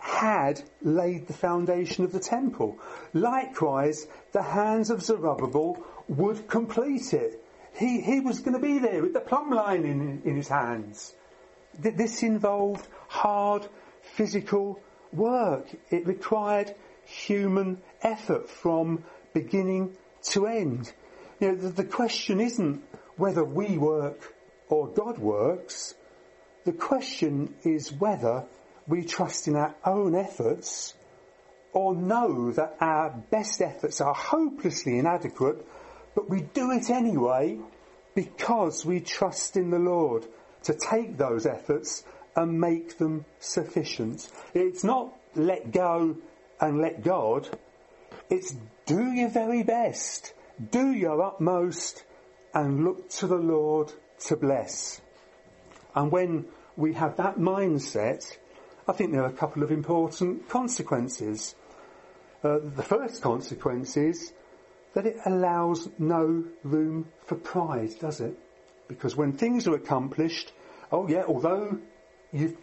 had 0.00 0.62
laid 0.82 1.26
the 1.26 1.32
foundation 1.32 2.04
of 2.04 2.12
the 2.12 2.20
temple. 2.20 2.78
Likewise, 3.12 4.06
the 4.32 4.42
hands 4.42 4.90
of 4.90 5.02
Zerubbabel 5.02 5.78
would 6.08 6.48
complete 6.48 7.12
it. 7.12 7.44
He, 7.78 8.00
he 8.00 8.20
was 8.20 8.40
going 8.40 8.54
to 8.54 8.66
be 8.66 8.78
there 8.78 9.02
with 9.02 9.12
the 9.12 9.20
plumb 9.20 9.50
line 9.50 9.84
in, 9.84 10.22
in 10.24 10.36
his 10.36 10.48
hands. 10.48 11.14
This 11.78 12.22
involved 12.22 12.86
hard 13.08 13.66
physical 14.16 14.80
work. 15.12 15.66
It 15.90 16.06
required 16.06 16.74
human 17.04 17.80
effort 18.02 18.48
from 18.48 19.04
beginning 19.32 19.96
to 20.30 20.46
end. 20.46 20.92
You 21.38 21.52
know, 21.52 21.56
the, 21.56 21.68
the 21.68 21.84
question 21.84 22.40
isn't 22.40 22.82
whether 23.16 23.44
we 23.44 23.78
work 23.78 24.34
or 24.68 24.88
God 24.88 25.18
works. 25.18 25.94
The 26.64 26.72
question 26.72 27.54
is 27.64 27.92
whether 27.92 28.44
we 28.90 29.04
trust 29.04 29.48
in 29.48 29.56
our 29.56 29.74
own 29.84 30.14
efforts 30.14 30.94
or 31.72 31.94
know 31.94 32.50
that 32.52 32.76
our 32.80 33.10
best 33.30 33.62
efforts 33.62 34.00
are 34.00 34.14
hopelessly 34.14 34.98
inadequate, 34.98 35.64
but 36.14 36.28
we 36.28 36.40
do 36.40 36.72
it 36.72 36.90
anyway 36.90 37.58
because 38.14 38.84
we 38.84 39.00
trust 39.00 39.56
in 39.56 39.70
the 39.70 39.78
Lord 39.78 40.26
to 40.64 40.74
take 40.74 41.16
those 41.16 41.46
efforts 41.46 42.04
and 42.34 42.60
make 42.60 42.98
them 42.98 43.24
sufficient. 43.38 44.28
It's 44.54 44.82
not 44.82 45.12
let 45.34 45.70
go 45.70 46.16
and 46.60 46.80
let 46.80 47.02
God. 47.02 47.48
It's 48.28 48.54
do 48.86 49.12
your 49.12 49.30
very 49.30 49.62
best, 49.62 50.34
do 50.70 50.90
your 50.92 51.22
utmost, 51.22 52.02
and 52.52 52.84
look 52.84 53.08
to 53.10 53.28
the 53.28 53.36
Lord 53.36 53.92
to 54.26 54.36
bless. 54.36 55.00
And 55.94 56.10
when 56.10 56.46
we 56.76 56.94
have 56.94 57.16
that 57.18 57.38
mindset, 57.38 58.36
I 58.90 58.92
think 58.92 59.12
there 59.12 59.22
are 59.22 59.26
a 59.26 59.32
couple 59.32 59.62
of 59.62 59.70
important 59.70 60.48
consequences. 60.48 61.54
Uh, 62.42 62.58
the 62.58 62.82
first 62.82 63.22
consequence 63.22 63.96
is 63.96 64.32
that 64.94 65.06
it 65.06 65.16
allows 65.24 65.88
no 66.00 66.42
room 66.64 67.06
for 67.24 67.36
pride, 67.36 67.90
does 68.00 68.20
it? 68.20 68.36
Because 68.88 69.14
when 69.14 69.34
things 69.34 69.68
are 69.68 69.76
accomplished, 69.76 70.50
oh 70.90 71.06
yeah, 71.06 71.22
although 71.28 71.78
you've, 72.32 72.56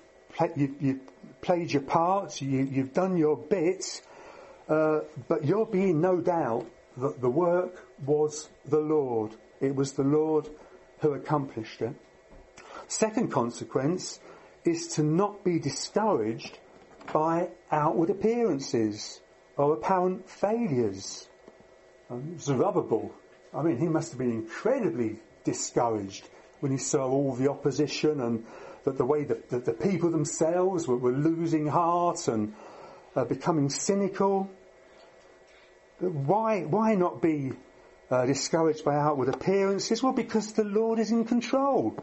you, 0.57 0.75
you've 0.81 0.99
played 1.39 1.71
your 1.71 1.83
part, 1.83 2.41
you, 2.41 2.65
have 2.81 2.91
done 2.91 3.15
your 3.15 3.37
bit, 3.37 4.01
uh, 4.67 4.99
but 5.29 5.45
you're 5.45 5.65
being 5.65 6.01
no 6.01 6.19
doubt 6.19 6.67
that 6.97 7.21
the 7.21 7.29
work 7.29 7.87
was 8.05 8.49
the 8.65 8.79
Lord. 8.79 9.31
It 9.61 9.73
was 9.73 9.93
the 9.93 10.03
Lord 10.03 10.49
who 10.99 11.13
accomplished 11.13 11.81
it. 11.81 11.95
Second 12.89 13.31
consequence 13.31 14.19
is 14.67 14.87
to 14.87 15.03
not 15.03 15.43
be 15.43 15.59
discouraged 15.59 16.57
by 17.13 17.49
outward 17.71 18.09
appearances 18.09 19.21
or 19.55 19.73
apparent 19.73 20.29
failures. 20.29 21.27
Um, 22.09 22.37
Zerubbabel, 22.39 23.11
I 23.53 23.61
mean, 23.63 23.77
he 23.77 23.87
must 23.87 24.11
have 24.11 24.19
been 24.19 24.31
incredibly 24.31 25.19
discouraged 25.43 26.27
when 26.59 26.71
he 26.71 26.77
saw 26.77 27.09
all 27.09 27.33
the 27.35 27.49
opposition 27.49 28.19
and 28.21 28.45
that 28.83 28.97
the 28.97 29.05
way 29.05 29.23
that 29.23 29.49
the, 29.49 29.59
the 29.59 29.73
people 29.73 30.11
themselves 30.11 30.87
were, 30.87 30.97
were 30.97 31.11
losing 31.11 31.67
heart 31.67 32.27
and 32.27 32.53
uh, 33.15 33.25
becoming 33.25 33.69
cynical. 33.69 34.49
Why, 35.99 36.61
why 36.61 36.95
not 36.95 37.21
be 37.21 37.53
uh, 38.11 38.25
discouraged 38.25 38.85
by 38.85 38.95
outward 38.95 39.29
appearances? 39.29 40.03
Well, 40.03 40.13
because 40.13 40.53
the 40.53 40.63
Lord 40.63 40.99
is 40.99 41.11
in 41.11 41.25
control. 41.25 41.97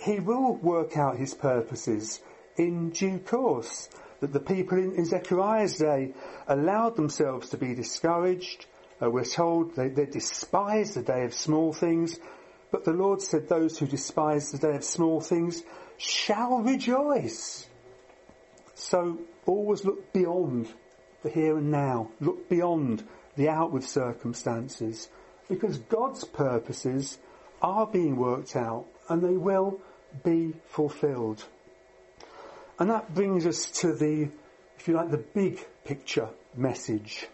He 0.00 0.20
will 0.20 0.56
work 0.56 0.96
out 0.96 1.18
his 1.18 1.34
purposes 1.34 2.20
in 2.56 2.90
due 2.90 3.18
course. 3.18 3.88
That 4.20 4.32
the 4.32 4.40
people 4.40 4.78
in, 4.78 4.94
in 4.94 5.04
Zechariah's 5.04 5.76
day 5.76 6.14
allowed 6.46 6.96
themselves 6.96 7.50
to 7.50 7.58
be 7.58 7.74
discouraged. 7.74 8.66
Uh, 9.02 9.10
we're 9.10 9.24
told 9.24 9.74
they, 9.76 9.88
they 9.88 10.06
despise 10.06 10.94
the 10.94 11.02
day 11.02 11.24
of 11.24 11.34
small 11.34 11.72
things. 11.72 12.18
But 12.70 12.84
the 12.84 12.92
Lord 12.92 13.20
said 13.20 13.48
those 13.48 13.78
who 13.78 13.86
despise 13.86 14.50
the 14.50 14.58
day 14.58 14.76
of 14.76 14.84
small 14.84 15.20
things 15.20 15.62
shall 15.96 16.58
rejoice. 16.58 17.66
So 18.74 19.18
always 19.46 19.84
look 19.84 20.12
beyond 20.12 20.72
the 21.22 21.30
here 21.30 21.58
and 21.58 21.70
now. 21.70 22.10
Look 22.20 22.48
beyond 22.48 23.04
the 23.36 23.48
outward 23.48 23.84
circumstances 23.84 25.08
because 25.48 25.78
God's 25.78 26.24
purposes 26.24 27.18
are 27.60 27.86
being 27.86 28.16
worked 28.16 28.56
out 28.56 28.86
and 29.08 29.22
they 29.22 29.36
will 29.36 29.80
be 30.22 30.54
fulfilled. 30.66 31.44
And 32.78 32.90
that 32.90 33.14
brings 33.14 33.46
us 33.46 33.66
to 33.80 33.92
the, 33.92 34.28
if 34.78 34.88
you 34.88 34.94
like, 34.94 35.10
the 35.10 35.18
big 35.18 35.64
picture 35.84 36.28
message. 36.56 37.26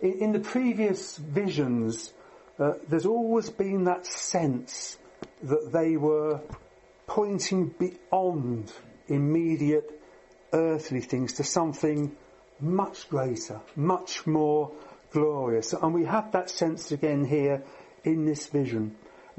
In, 0.00 0.12
in 0.20 0.32
the 0.32 0.40
previous 0.40 1.16
visions, 1.16 2.12
uh, 2.58 2.74
there's 2.88 3.06
always 3.06 3.50
been 3.50 3.84
that 3.84 4.06
sense 4.06 4.98
that 5.42 5.72
they 5.72 5.96
were 5.96 6.40
pointing 7.06 7.68
beyond 7.78 8.72
immediate 9.08 10.00
earthly 10.52 11.00
things 11.00 11.34
to 11.34 11.44
something 11.44 12.14
much 12.60 13.08
greater, 13.08 13.60
much 13.74 14.26
more 14.26 14.70
glorious. 15.12 15.72
And 15.72 15.94
we 15.94 16.04
have 16.04 16.32
that 16.32 16.50
sense 16.50 16.92
again 16.92 17.24
here 17.24 17.62
in 18.04 18.26
this 18.26 18.46
vision. 18.46 18.96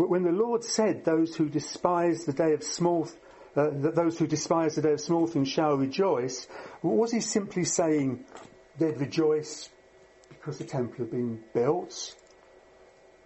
When 0.10 0.24
the 0.24 0.32
Lord 0.32 0.64
said, 0.64 1.06
those 1.06 1.36
who 1.36 1.50
despise 1.50 2.26
the 2.26 2.34
day 2.34 2.54
of 2.54 2.64
small, 2.64 3.08
uh, 3.56 3.70
that 3.70 3.96
those 3.96 4.18
who 4.18 4.28
despise 4.28 4.76
the 4.76 4.82
day 4.82 4.94
of 4.94 5.02
small 5.02 5.28
things 5.28 5.50
shall 5.50 5.76
rejoice, 5.76 6.48
was 6.82 7.12
he 7.12 7.20
simply 7.20 7.66
saying 7.66 8.26
they'd 8.78 9.00
rejoice 9.00 9.70
because 10.30 10.58
the 10.58 10.64
temple 10.64 10.98
had 11.00 11.12
been 11.12 11.44
built? 11.54 12.16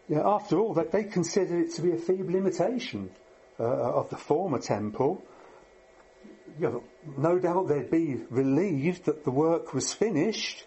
Yeah, 0.07 0.21
after 0.27 0.59
all, 0.59 0.73
that 0.75 0.91
they 0.91 1.03
considered 1.03 1.67
it 1.67 1.75
to 1.75 1.81
be 1.81 1.91
a 1.91 1.97
feeble 1.97 2.35
imitation 2.35 3.09
uh, 3.59 3.63
of 3.63 4.09
the 4.09 4.17
former 4.17 4.59
temple. 4.59 5.23
You 6.59 6.69
know, 6.69 6.83
no 7.17 7.39
doubt 7.39 7.67
they'd 7.67 7.89
be 7.89 8.21
relieved 8.29 9.05
that 9.05 9.23
the 9.23 9.31
work 9.31 9.73
was 9.73 9.93
finished, 9.93 10.63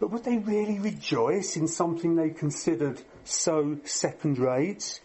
but 0.00 0.10
would 0.10 0.24
they 0.24 0.38
really 0.38 0.78
rejoice 0.78 1.56
in 1.56 1.68
something 1.68 2.16
they 2.16 2.30
considered 2.30 3.02
so 3.24 3.78
second 3.84 4.38
rate? 4.38 5.00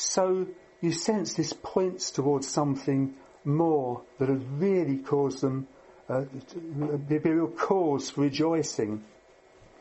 So 0.00 0.46
you 0.80 0.92
sense 0.92 1.34
this 1.34 1.52
points 1.52 2.10
towards 2.10 2.48
something 2.48 3.14
more 3.44 4.02
that 4.18 4.28
had 4.28 4.60
really 4.60 4.96
caused 4.96 5.42
them, 5.42 5.68
uh, 6.08 6.22
be 7.08 7.16
a 7.16 7.20
real 7.20 7.48
cause 7.48 8.10
for 8.10 8.22
rejoicing. 8.22 9.04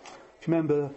If 0.04 0.48
you 0.48 0.54
remember 0.54 0.92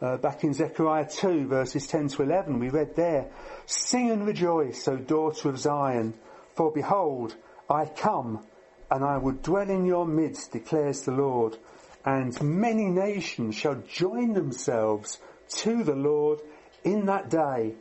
uh, 0.00 0.16
back 0.16 0.42
in 0.42 0.54
Zechariah 0.54 1.08
2 1.08 1.46
verses 1.46 1.86
10 1.86 2.08
to 2.08 2.22
11, 2.22 2.58
we 2.58 2.70
read 2.70 2.96
there, 2.96 3.30
Sing 3.66 4.10
and 4.10 4.26
rejoice, 4.26 4.88
O 4.88 4.96
daughter 4.96 5.50
of 5.50 5.58
Zion, 5.58 6.14
for 6.54 6.72
behold, 6.72 7.36
I 7.68 7.84
come, 7.86 8.44
and 8.90 9.04
I 9.04 9.18
will 9.18 9.32
dwell 9.32 9.70
in 9.70 9.84
your 9.84 10.06
midst, 10.06 10.52
declares 10.52 11.02
the 11.02 11.12
Lord 11.12 11.58
and 12.04 12.40
many 12.42 12.86
nations 12.86 13.54
shall 13.54 13.76
join 13.86 14.32
themselves 14.32 15.18
to 15.48 15.84
the 15.84 15.94
Lord 15.94 16.40
in 16.84 17.06
that 17.06 17.30
day, 17.30 17.74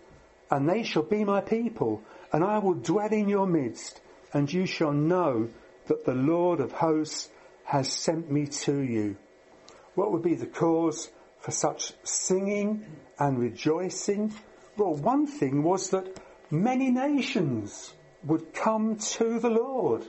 and 0.51 0.69
they 0.69 0.83
shall 0.83 1.03
be 1.03 1.23
my 1.23 1.41
people, 1.41 2.03
and 2.33 2.43
I 2.43 2.59
will 2.59 2.73
dwell 2.73 3.11
in 3.11 3.29
your 3.29 3.47
midst, 3.47 4.01
and 4.33 4.51
you 4.51 4.65
shall 4.65 4.91
know 4.91 5.49
that 5.87 6.05
the 6.05 6.13
Lord 6.13 6.59
of 6.59 6.73
hosts 6.73 7.29
has 7.63 7.91
sent 7.91 8.29
me 8.29 8.47
to 8.47 8.79
you. 8.79 9.15
What 9.95 10.11
would 10.11 10.21
be 10.21 10.35
the 10.35 10.45
cause 10.45 11.09
for 11.39 11.51
such 11.51 11.93
singing 12.03 12.85
and 13.17 13.39
rejoicing? 13.39 14.33
Well, 14.77 14.95
one 14.95 15.25
thing 15.25 15.63
was 15.63 15.89
that 15.89 16.19
many 16.49 16.91
nations 16.91 17.93
would 18.23 18.53
come 18.53 18.97
to 18.97 19.39
the 19.39 19.49
Lord. 19.49 20.07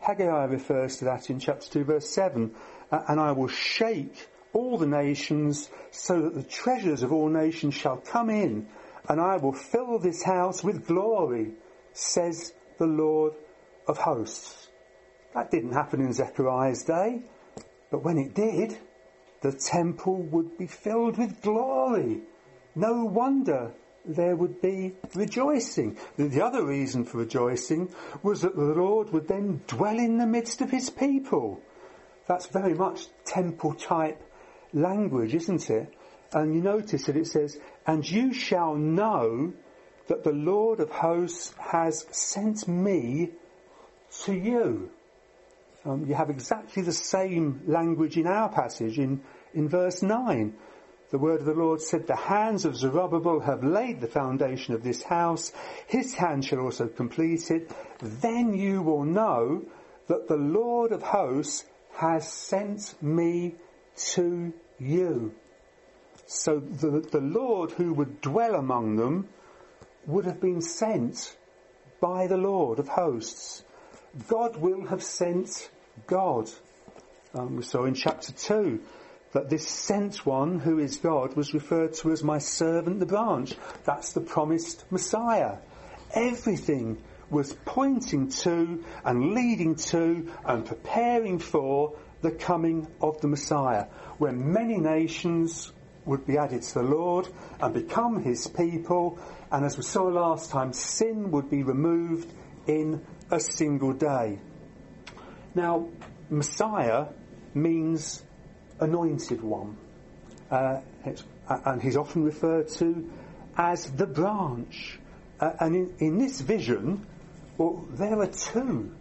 Haggai 0.00 0.44
refers 0.44 0.98
to 0.98 1.06
that 1.06 1.30
in 1.30 1.38
chapter 1.38 1.68
2 1.68 1.84
verse 1.84 2.08
7 2.10 2.54
and 2.90 3.20
I 3.20 3.32
will 3.32 3.48
shake 3.48 4.28
all 4.52 4.78
the 4.78 4.86
nations 4.86 5.68
so 5.90 6.22
that 6.22 6.34
the 6.34 6.42
treasures 6.42 7.02
of 7.02 7.12
all 7.12 7.28
nations 7.28 7.74
shall 7.74 7.96
come 7.96 8.30
in 8.30 8.68
and 9.08 9.20
I 9.20 9.36
will 9.36 9.52
fill 9.52 9.98
this 9.98 10.22
house 10.22 10.62
with 10.64 10.86
glory, 10.86 11.52
says 11.92 12.52
the 12.78 12.86
Lord 12.86 13.34
of 13.86 13.98
hosts. 13.98 14.68
That 15.34 15.50
didn't 15.50 15.72
happen 15.72 16.00
in 16.00 16.12
Zechariah's 16.12 16.82
day, 16.84 17.22
but 17.90 18.02
when 18.02 18.18
it 18.18 18.34
did, 18.34 18.78
the 19.42 19.52
temple 19.52 20.16
would 20.16 20.58
be 20.58 20.66
filled 20.66 21.18
with 21.18 21.40
glory. 21.42 22.22
No 22.74 23.04
wonder 23.04 23.72
there 24.04 24.36
would 24.36 24.60
be 24.60 24.94
rejoicing. 25.14 25.98
The 26.16 26.44
other 26.44 26.64
reason 26.64 27.04
for 27.04 27.18
rejoicing 27.18 27.90
was 28.22 28.42
that 28.42 28.56
the 28.56 28.62
Lord 28.62 29.12
would 29.12 29.28
then 29.28 29.62
dwell 29.66 29.98
in 29.98 30.18
the 30.18 30.26
midst 30.26 30.60
of 30.60 30.70
his 30.70 30.90
people. 30.90 31.60
That's 32.26 32.46
very 32.46 32.74
much 32.74 33.06
temple 33.24 33.74
type 33.74 34.22
language, 34.72 35.34
isn't 35.34 35.70
it? 35.70 35.92
And 36.32 36.54
you 36.54 36.60
notice 36.60 37.06
that 37.06 37.16
it 37.16 37.26
says, 37.26 37.58
and 37.86 38.08
you 38.08 38.32
shall 38.32 38.74
know 38.74 39.52
that 40.08 40.24
the 40.24 40.32
Lord 40.32 40.80
of 40.80 40.90
hosts 40.90 41.54
has 41.58 42.06
sent 42.10 42.66
me 42.68 43.30
to 44.24 44.32
you. 44.34 44.90
Um, 45.84 46.06
you 46.06 46.14
have 46.14 46.30
exactly 46.30 46.82
the 46.82 46.92
same 46.92 47.62
language 47.66 48.16
in 48.16 48.26
our 48.26 48.48
passage 48.48 48.98
in, 48.98 49.22
in 49.54 49.68
verse 49.68 50.02
9. 50.02 50.54
The 51.10 51.18
word 51.18 51.40
of 51.40 51.46
the 51.46 51.54
Lord 51.54 51.80
said, 51.80 52.06
the 52.06 52.16
hands 52.16 52.64
of 52.64 52.76
Zerubbabel 52.76 53.40
have 53.40 53.62
laid 53.62 54.00
the 54.00 54.08
foundation 54.08 54.74
of 54.74 54.82
this 54.82 55.04
house. 55.04 55.52
His 55.86 56.14
hand 56.14 56.44
shall 56.44 56.58
also 56.60 56.88
complete 56.88 57.50
it. 57.52 57.70
Then 58.00 58.54
you 58.54 58.82
will 58.82 59.04
know 59.04 59.64
that 60.08 60.26
the 60.26 60.36
Lord 60.36 60.90
of 60.90 61.02
hosts 61.02 61.64
has 61.94 62.28
sent 62.28 63.00
me 63.00 63.54
to 64.14 64.52
you. 64.78 65.32
So 66.26 66.58
the, 66.58 67.00
the 67.00 67.20
Lord 67.20 67.70
who 67.72 67.92
would 67.94 68.20
dwell 68.20 68.56
among 68.56 68.96
them 68.96 69.28
would 70.06 70.24
have 70.24 70.40
been 70.40 70.60
sent 70.60 71.36
by 72.00 72.26
the 72.26 72.36
Lord 72.36 72.78
of 72.78 72.88
hosts. 72.88 73.62
God 74.28 74.56
will 74.56 74.86
have 74.86 75.02
sent 75.02 75.70
God. 76.06 76.50
Um, 77.34 77.56
we 77.56 77.62
saw 77.62 77.84
in 77.84 77.94
chapter 77.94 78.32
2 78.32 78.80
that 79.32 79.50
this 79.50 79.68
sent 79.68 80.24
one, 80.24 80.58
who 80.58 80.78
is 80.78 80.96
God, 80.96 81.36
was 81.36 81.54
referred 81.54 81.94
to 81.94 82.10
as 82.10 82.24
my 82.24 82.38
servant 82.38 83.00
the 83.00 83.06
branch. 83.06 83.54
That's 83.84 84.12
the 84.12 84.20
promised 84.20 84.84
Messiah. 84.90 85.58
Everything 86.12 87.02
was 87.30 87.52
pointing 87.64 88.28
to 88.28 88.84
and 89.04 89.34
leading 89.34 89.74
to 89.74 90.32
and 90.44 90.64
preparing 90.64 91.38
for 91.38 91.96
the 92.22 92.30
coming 92.30 92.86
of 93.00 93.20
the 93.20 93.28
Messiah, 93.28 93.86
when 94.18 94.52
many 94.52 94.78
nations 94.78 95.72
would 96.06 96.26
be 96.26 96.38
added 96.38 96.62
to 96.62 96.74
the 96.74 96.82
Lord 96.82 97.28
and 97.60 97.74
become 97.74 98.22
his 98.22 98.46
people, 98.46 99.18
and 99.50 99.64
as 99.64 99.76
we 99.76 99.82
saw 99.82 100.04
last 100.04 100.50
time, 100.50 100.72
sin 100.72 101.30
would 101.32 101.50
be 101.50 101.62
removed 101.62 102.32
in 102.66 103.04
a 103.30 103.40
single 103.40 103.92
day. 103.92 104.38
Now, 105.54 105.88
Messiah 106.30 107.06
means 107.54 108.22
anointed 108.80 109.42
one, 109.42 109.76
uh, 110.50 110.80
and 111.48 111.82
he's 111.82 111.96
often 111.96 112.24
referred 112.24 112.68
to 112.68 113.10
as 113.56 113.90
the 113.92 114.06
branch. 114.06 114.98
Uh, 115.40 115.52
and 115.60 115.74
in, 115.74 115.94
in 115.98 116.18
this 116.18 116.40
vision, 116.40 117.06
well, 117.58 117.86
there 117.90 118.20
are 118.20 118.26
two 118.26 118.94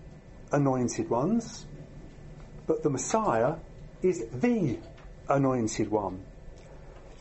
anointed 0.51 1.09
ones, 1.09 1.65
but 2.67 2.83
the 2.83 2.89
Messiah 2.89 3.55
is 4.01 4.25
the 4.33 4.77
anointed 5.27 5.89
one. 5.89 6.23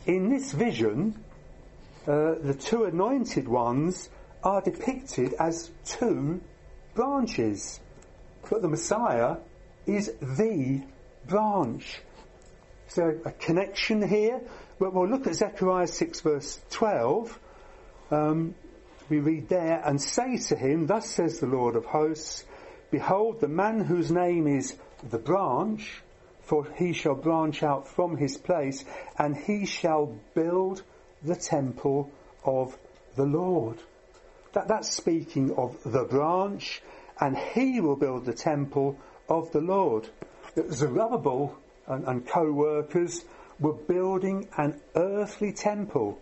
In 0.05 0.29
this 0.29 0.51
vision, 0.51 1.23
uh, 2.07 2.35
the 2.39 2.53
two 2.53 2.83
anointed 2.83 3.47
ones 3.47 4.09
are 4.43 4.61
depicted 4.61 5.33
as 5.39 5.71
two 5.83 6.41
branches, 6.93 7.79
but 8.49 8.61
the 8.61 8.69
Messiah 8.69 9.37
is 9.87 10.11
the 10.21 10.83
branch. 11.27 12.01
So 12.87 13.19
a 13.25 13.31
connection 13.31 14.07
here. 14.07 14.41
But 14.77 14.93
we'll 14.93 15.07
look 15.07 15.25
at 15.25 15.35
Zechariah 15.35 15.87
6 15.87 16.19
verse 16.21 16.61
12. 16.69 17.39
Um, 18.11 18.55
we 19.09 19.19
read 19.19 19.49
there, 19.49 19.81
and 19.85 20.01
say 20.01 20.37
to 20.37 20.55
him, 20.55 20.87
Thus 20.87 21.09
says 21.09 21.39
the 21.39 21.47
Lord 21.47 21.75
of 21.75 21.85
hosts, 21.85 22.43
Behold, 22.91 23.39
the 23.39 23.47
man 23.47 23.83
whose 23.83 24.11
name 24.11 24.47
is 24.47 24.75
the 25.03 25.17
branch, 25.17 26.01
for 26.45 26.65
he 26.75 26.93
shall 26.93 27.15
branch 27.15 27.63
out 27.63 27.87
from 27.87 28.17
his 28.17 28.37
place, 28.37 28.85
and 29.17 29.35
he 29.35 29.65
shall 29.65 30.15
build 30.33 30.83
the 31.23 31.35
temple 31.35 32.11
of 32.43 32.77
the 33.15 33.25
Lord. 33.25 33.77
That, 34.53 34.67
that's 34.67 34.95
speaking 34.95 35.51
of 35.55 35.81
the 35.83 36.05
branch, 36.05 36.81
and 37.19 37.37
he 37.37 37.81
will 37.81 37.95
build 37.95 38.25
the 38.25 38.33
temple 38.33 38.97
of 39.27 39.51
the 39.51 39.61
Lord. 39.61 40.07
Zerubbabel 40.71 41.57
and, 41.87 42.07
and 42.07 42.27
co-workers 42.27 43.25
were 43.59 43.73
building 43.73 44.47
an 44.57 44.81
earthly 44.95 45.51
temple, 45.53 46.19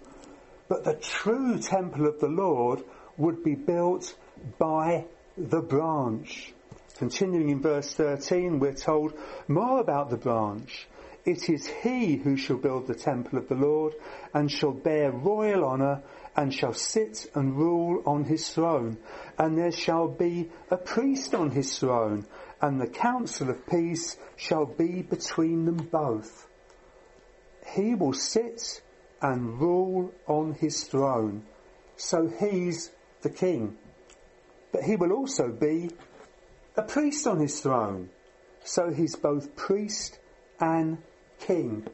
but 0.67 0.83
the 0.83 0.95
true 0.95 1.59
temple 1.59 2.07
of 2.07 2.19
the 2.19 2.27
Lord 2.27 2.83
would 3.17 3.43
be 3.43 3.55
built 3.55 4.15
by 4.57 5.05
the 5.37 5.61
branch. 5.61 6.53
Continuing 6.97 7.49
in 7.49 7.61
verse 7.61 7.93
13, 7.93 8.59
we're 8.59 8.73
told 8.73 9.13
more 9.47 9.79
about 9.79 10.09
the 10.09 10.17
branch. 10.17 10.87
It 11.25 11.49
is 11.49 11.65
he 11.67 12.17
who 12.17 12.37
shall 12.37 12.57
build 12.57 12.87
the 12.87 12.95
temple 12.95 13.39
of 13.39 13.47
the 13.47 13.55
Lord 13.55 13.93
and 14.33 14.51
shall 14.51 14.73
bear 14.73 15.11
royal 15.11 15.63
honour 15.65 16.03
and 16.35 16.53
shall 16.53 16.73
sit 16.73 17.31
and 17.33 17.55
rule 17.55 18.03
on 18.05 18.25
his 18.25 18.49
throne. 18.49 18.97
And 19.37 19.57
there 19.57 19.71
shall 19.71 20.07
be 20.07 20.49
a 20.69 20.77
priest 20.77 21.33
on 21.33 21.51
his 21.51 21.79
throne 21.79 22.25
and 22.61 22.79
the 22.79 22.87
counsel 22.87 23.49
of 23.49 23.65
peace 23.67 24.17
shall 24.35 24.65
be 24.65 25.01
between 25.01 25.65
them 25.65 25.77
both. 25.91 26.47
He 27.75 27.95
will 27.95 28.13
sit 28.13 28.81
and 29.21 29.59
rule 29.59 30.13
on 30.27 30.53
his 30.53 30.83
throne. 30.83 31.43
So 31.97 32.27
he's 32.27 32.91
the 33.21 33.29
king. 33.29 33.77
But 34.71 34.83
he 34.83 34.95
will 34.95 35.11
also 35.11 35.49
be 35.49 35.89
a 36.75 36.81
priest 36.81 37.27
on 37.27 37.39
his 37.39 37.59
throne. 37.59 38.09
So 38.63 38.91
he's 38.91 39.15
both 39.15 39.55
priest 39.55 40.19
and 40.59 40.97
king. 41.39 41.85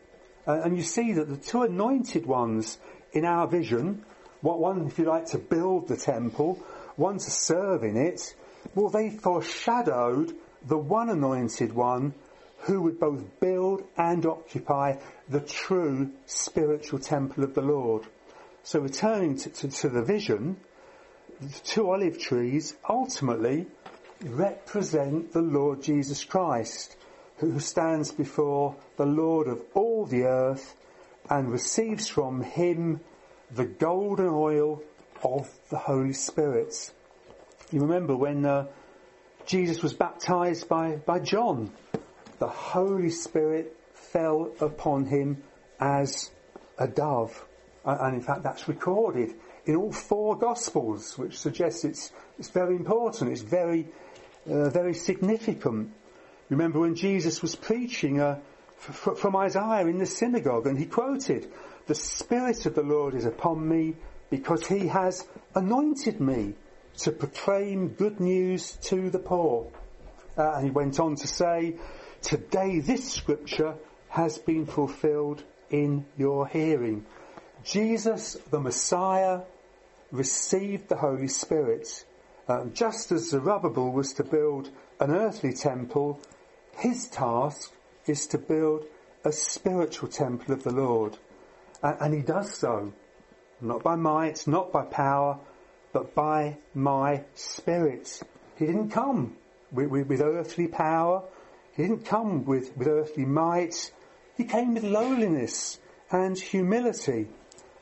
Uh, 0.48 0.62
and 0.64 0.78
you 0.78 0.84
see 0.84 1.14
that 1.14 1.28
the 1.28 1.38
two 1.38 1.64
anointed 1.64 2.26
ones 2.26 2.78
in 3.12 3.26
our 3.26 3.48
vision, 3.48 4.06
one, 4.42 4.88
if 4.88 5.00
you 5.00 5.06
like, 5.06 5.26
to 5.28 5.38
build 5.38 5.88
the 5.88 5.98
temple, 5.98 6.64
one 6.96 7.18
to 7.18 7.32
serve 7.32 7.84
in 7.84 7.98
it, 7.98 8.36
well, 8.76 8.90
they 8.90 9.10
foreshadowed 9.10 10.36
the 10.66 10.78
one 10.78 11.10
anointed 11.10 11.74
one 11.74 12.14
who 12.60 12.82
would 12.82 13.00
both 13.00 13.40
build 13.40 13.84
and 13.98 14.26
occupy 14.26 14.96
the 15.30 15.40
true 15.40 16.12
spiritual 16.26 17.00
temple 17.00 17.44
of 17.44 17.56
the 17.56 17.62
Lord. 17.62 18.04
So 18.64 18.80
returning 18.80 19.38
to, 19.38 19.50
to, 19.50 19.68
to 19.70 19.90
the 19.90 20.04
vision, 20.04 20.58
the 21.40 21.60
two 21.64 21.90
olive 21.90 22.20
trees 22.20 22.76
ultimately 22.88 23.68
represent 24.24 25.32
the 25.32 25.41
Lord 25.41 25.82
Jesus 25.82 26.24
Christ, 26.24 26.95
who 27.38 27.59
stands 27.59 28.11
before 28.11 28.76
the 28.97 29.05
Lord 29.05 29.47
of 29.47 29.61
all 29.74 30.05
the 30.05 30.24
earth 30.24 30.76
and 31.30 31.51
receives 31.51 32.07
from 32.07 32.41
him 32.41 32.99
the 33.51 33.65
golden 33.65 34.28
oil 34.28 34.84
of 35.24 35.49
the 35.70 35.78
Holy 35.78 36.13
Spirit. 36.13 36.91
You 37.72 37.82
remember 37.82 38.15
when 38.15 38.45
uh, 38.45 38.67
Jesus 39.45 39.82
was 39.82 39.93
baptized 39.93 40.67
by, 40.67 40.97
by 40.97 41.20
John, 41.20 41.72
the 42.39 42.47
Holy 42.47 43.09
Spirit 43.09 43.76
fell 43.93 44.51
upon 44.59 45.05
him 45.05 45.43
as 45.80 46.32
a 46.78 46.88
dove. 46.88 47.45
And 47.86 48.15
in 48.15 48.22
fact, 48.22 48.43
that's 48.43 48.67
recorded 48.67 49.34
in 49.65 49.76
all 49.76 49.91
four 49.91 50.38
Gospels, 50.38 51.17
which 51.17 51.38
suggests 51.38 51.86
it's, 51.86 52.11
it's 52.38 52.49
very 52.49 52.76
important, 52.76 53.32
it's 53.32 53.41
very, 53.41 53.88
uh, 54.50 54.70
very 54.70 54.93
significant. 54.93 55.91
Remember 56.50 56.80
when 56.80 56.95
Jesus 56.95 57.41
was 57.41 57.56
preaching 57.56 58.20
uh, 58.20 58.39
f- 58.78 59.18
from 59.18 59.36
Isaiah 59.36 59.86
in 59.88 60.00
the 60.00 60.06
synagogue 60.06 60.68
and 60.68 60.78
he 60.78 60.86
quoted, 60.86 61.52
The 61.88 61.95
Spirit 61.95 62.66
of 62.66 62.76
the 62.76 62.84
Lord 62.84 63.16
is 63.16 63.26
upon 63.26 63.68
me 63.68 63.95
because 64.30 64.66
he 64.66 64.88
has 64.88 65.28
anointed 65.56 66.20
me 66.20 66.54
to 66.97 67.12
proclaim 67.12 67.89
good 67.89 68.20
news 68.20 68.74
to 68.84 69.10
the 69.10 69.20
poor. 69.20 69.72
Uh, 70.38 70.54
and 70.56 70.66
he 70.66 70.72
went 70.72 71.00
on 71.00 71.16
to 71.16 71.28
say, 71.28 71.76
Today 72.22 72.80
this 72.80 73.12
scripture 73.14 73.76
has 74.10 74.38
been 74.38 74.66
fulfilled 74.66 75.43
in 75.70 76.06
your 76.18 76.47
hearing. 76.47 77.06
Jesus, 77.64 78.38
the 78.50 78.60
Messiah, 78.60 79.41
received 80.12 80.89
the 80.89 80.95
Holy 80.95 81.28
Spirit. 81.28 82.04
Um, 82.50 82.74
just 82.74 83.12
as 83.12 83.30
Zerubbabel 83.30 83.91
was 83.91 84.14
to 84.14 84.24
build 84.24 84.72
an 85.00 85.12
earthly 85.12 85.54
temple, 85.54 86.20
his 86.78 87.08
task 87.08 87.72
is 88.08 88.26
to 88.28 88.39
build 88.39 88.86
a 89.24 89.32
spiritual 89.32 90.10
temple 90.10 90.56
of 90.56 90.64
the 90.64 90.72
Lord. 90.72 91.16
Uh, 91.84 91.93
and 92.02 92.12
he 92.12 92.22
does 92.22 92.56
so. 92.56 92.91
Not 93.62 93.84
by 93.84 93.95
might, 93.95 94.47
not 94.47 94.72
by 94.72 94.86
power, 94.86 95.38
but 95.93 96.16
by 96.16 96.58
my 96.74 97.24
spirit. 97.36 98.20
He 98.58 98.66
didn't 98.66 98.89
come 98.89 99.36
with, 99.72 99.89
with, 99.89 100.08
with 100.08 100.22
earthly 100.22 100.68
power. 100.68 101.24
He 101.76 101.84
didn't 101.84 102.06
come 102.06 102.45
with, 102.45 102.76
with 102.76 102.88
earthly 102.88 103.26
might. 103.26 103.91
He 104.38 104.45
came 104.45 104.74
with 104.74 104.84
lowliness 104.84 105.80
and 106.12 106.36
humility. 106.36 107.28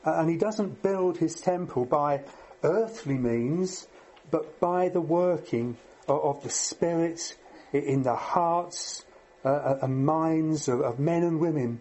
Uh, 0.04 0.16
and 0.16 0.28
he 0.28 0.36
doesn't 0.36 0.82
build 0.82 1.16
his 1.16 1.40
temple 1.40 1.86
by 1.86 2.24
earthly 2.62 3.16
means, 3.16 3.86
but 4.30 4.60
by 4.60 4.88
the 4.88 5.00
working 5.00 5.76
of, 6.06 6.42
the 6.42 6.50
Spirit 6.50 7.36
in 7.72 8.02
the 8.02 8.14
hearts 8.14 9.04
uh, 9.44 9.48
uh, 9.48 9.78
and 9.82 10.04
minds 10.04 10.68
of, 10.68 10.80
of, 10.80 10.98
men 10.98 11.22
and 11.22 11.38
women. 11.38 11.80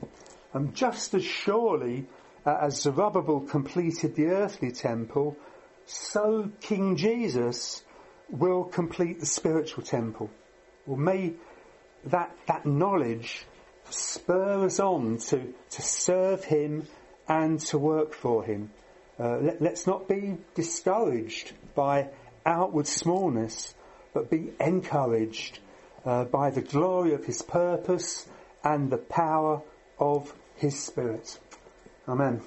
And 0.54 0.76
just 0.76 1.14
as 1.14 1.24
surely 1.24 2.08
uh, 2.46 2.58
as 2.62 2.82
Zerubbabel 2.82 3.42
completed 3.42 4.16
the 4.16 4.28
earthly 4.28 4.72
temple, 4.72 5.38
so 5.86 6.52
King 6.62 6.98
Jesus 6.98 7.84
will 8.30 8.66
complete 8.66 9.20
the 9.20 9.26
spiritual 9.26 9.84
temple. 9.84 10.30
Well, 10.86 10.98
may 10.98 11.34
that, 12.06 12.36
that 12.48 12.66
knowledge 12.66 13.46
spur 13.90 14.66
us 14.66 14.80
on 14.80 15.18
to, 15.18 15.54
to 15.72 15.82
serve 15.82 16.44
him 16.44 16.88
and 17.28 17.60
to 17.60 17.78
work 17.78 18.14
for 18.14 18.44
him. 18.44 18.72
Uh, 19.20 19.38
let, 19.38 19.62
let's 19.62 19.88
not 19.88 20.08
be 20.08 20.38
discouraged 20.54 21.54
by 21.76 22.10
outward 22.48 22.88
smallness, 22.88 23.76
but 24.14 24.32
be 24.32 24.52
encouraged 24.60 25.60
uh, 26.06 26.24
by 26.24 26.50
the 26.50 26.62
glory 26.62 27.14
of 27.14 27.26
his 27.26 27.42
purpose 27.42 28.28
and 28.64 28.90
the 28.90 28.98
power 28.98 29.62
of 30.00 30.34
his 30.56 30.80
spirit. 30.80 31.38
Amen. 32.08 32.42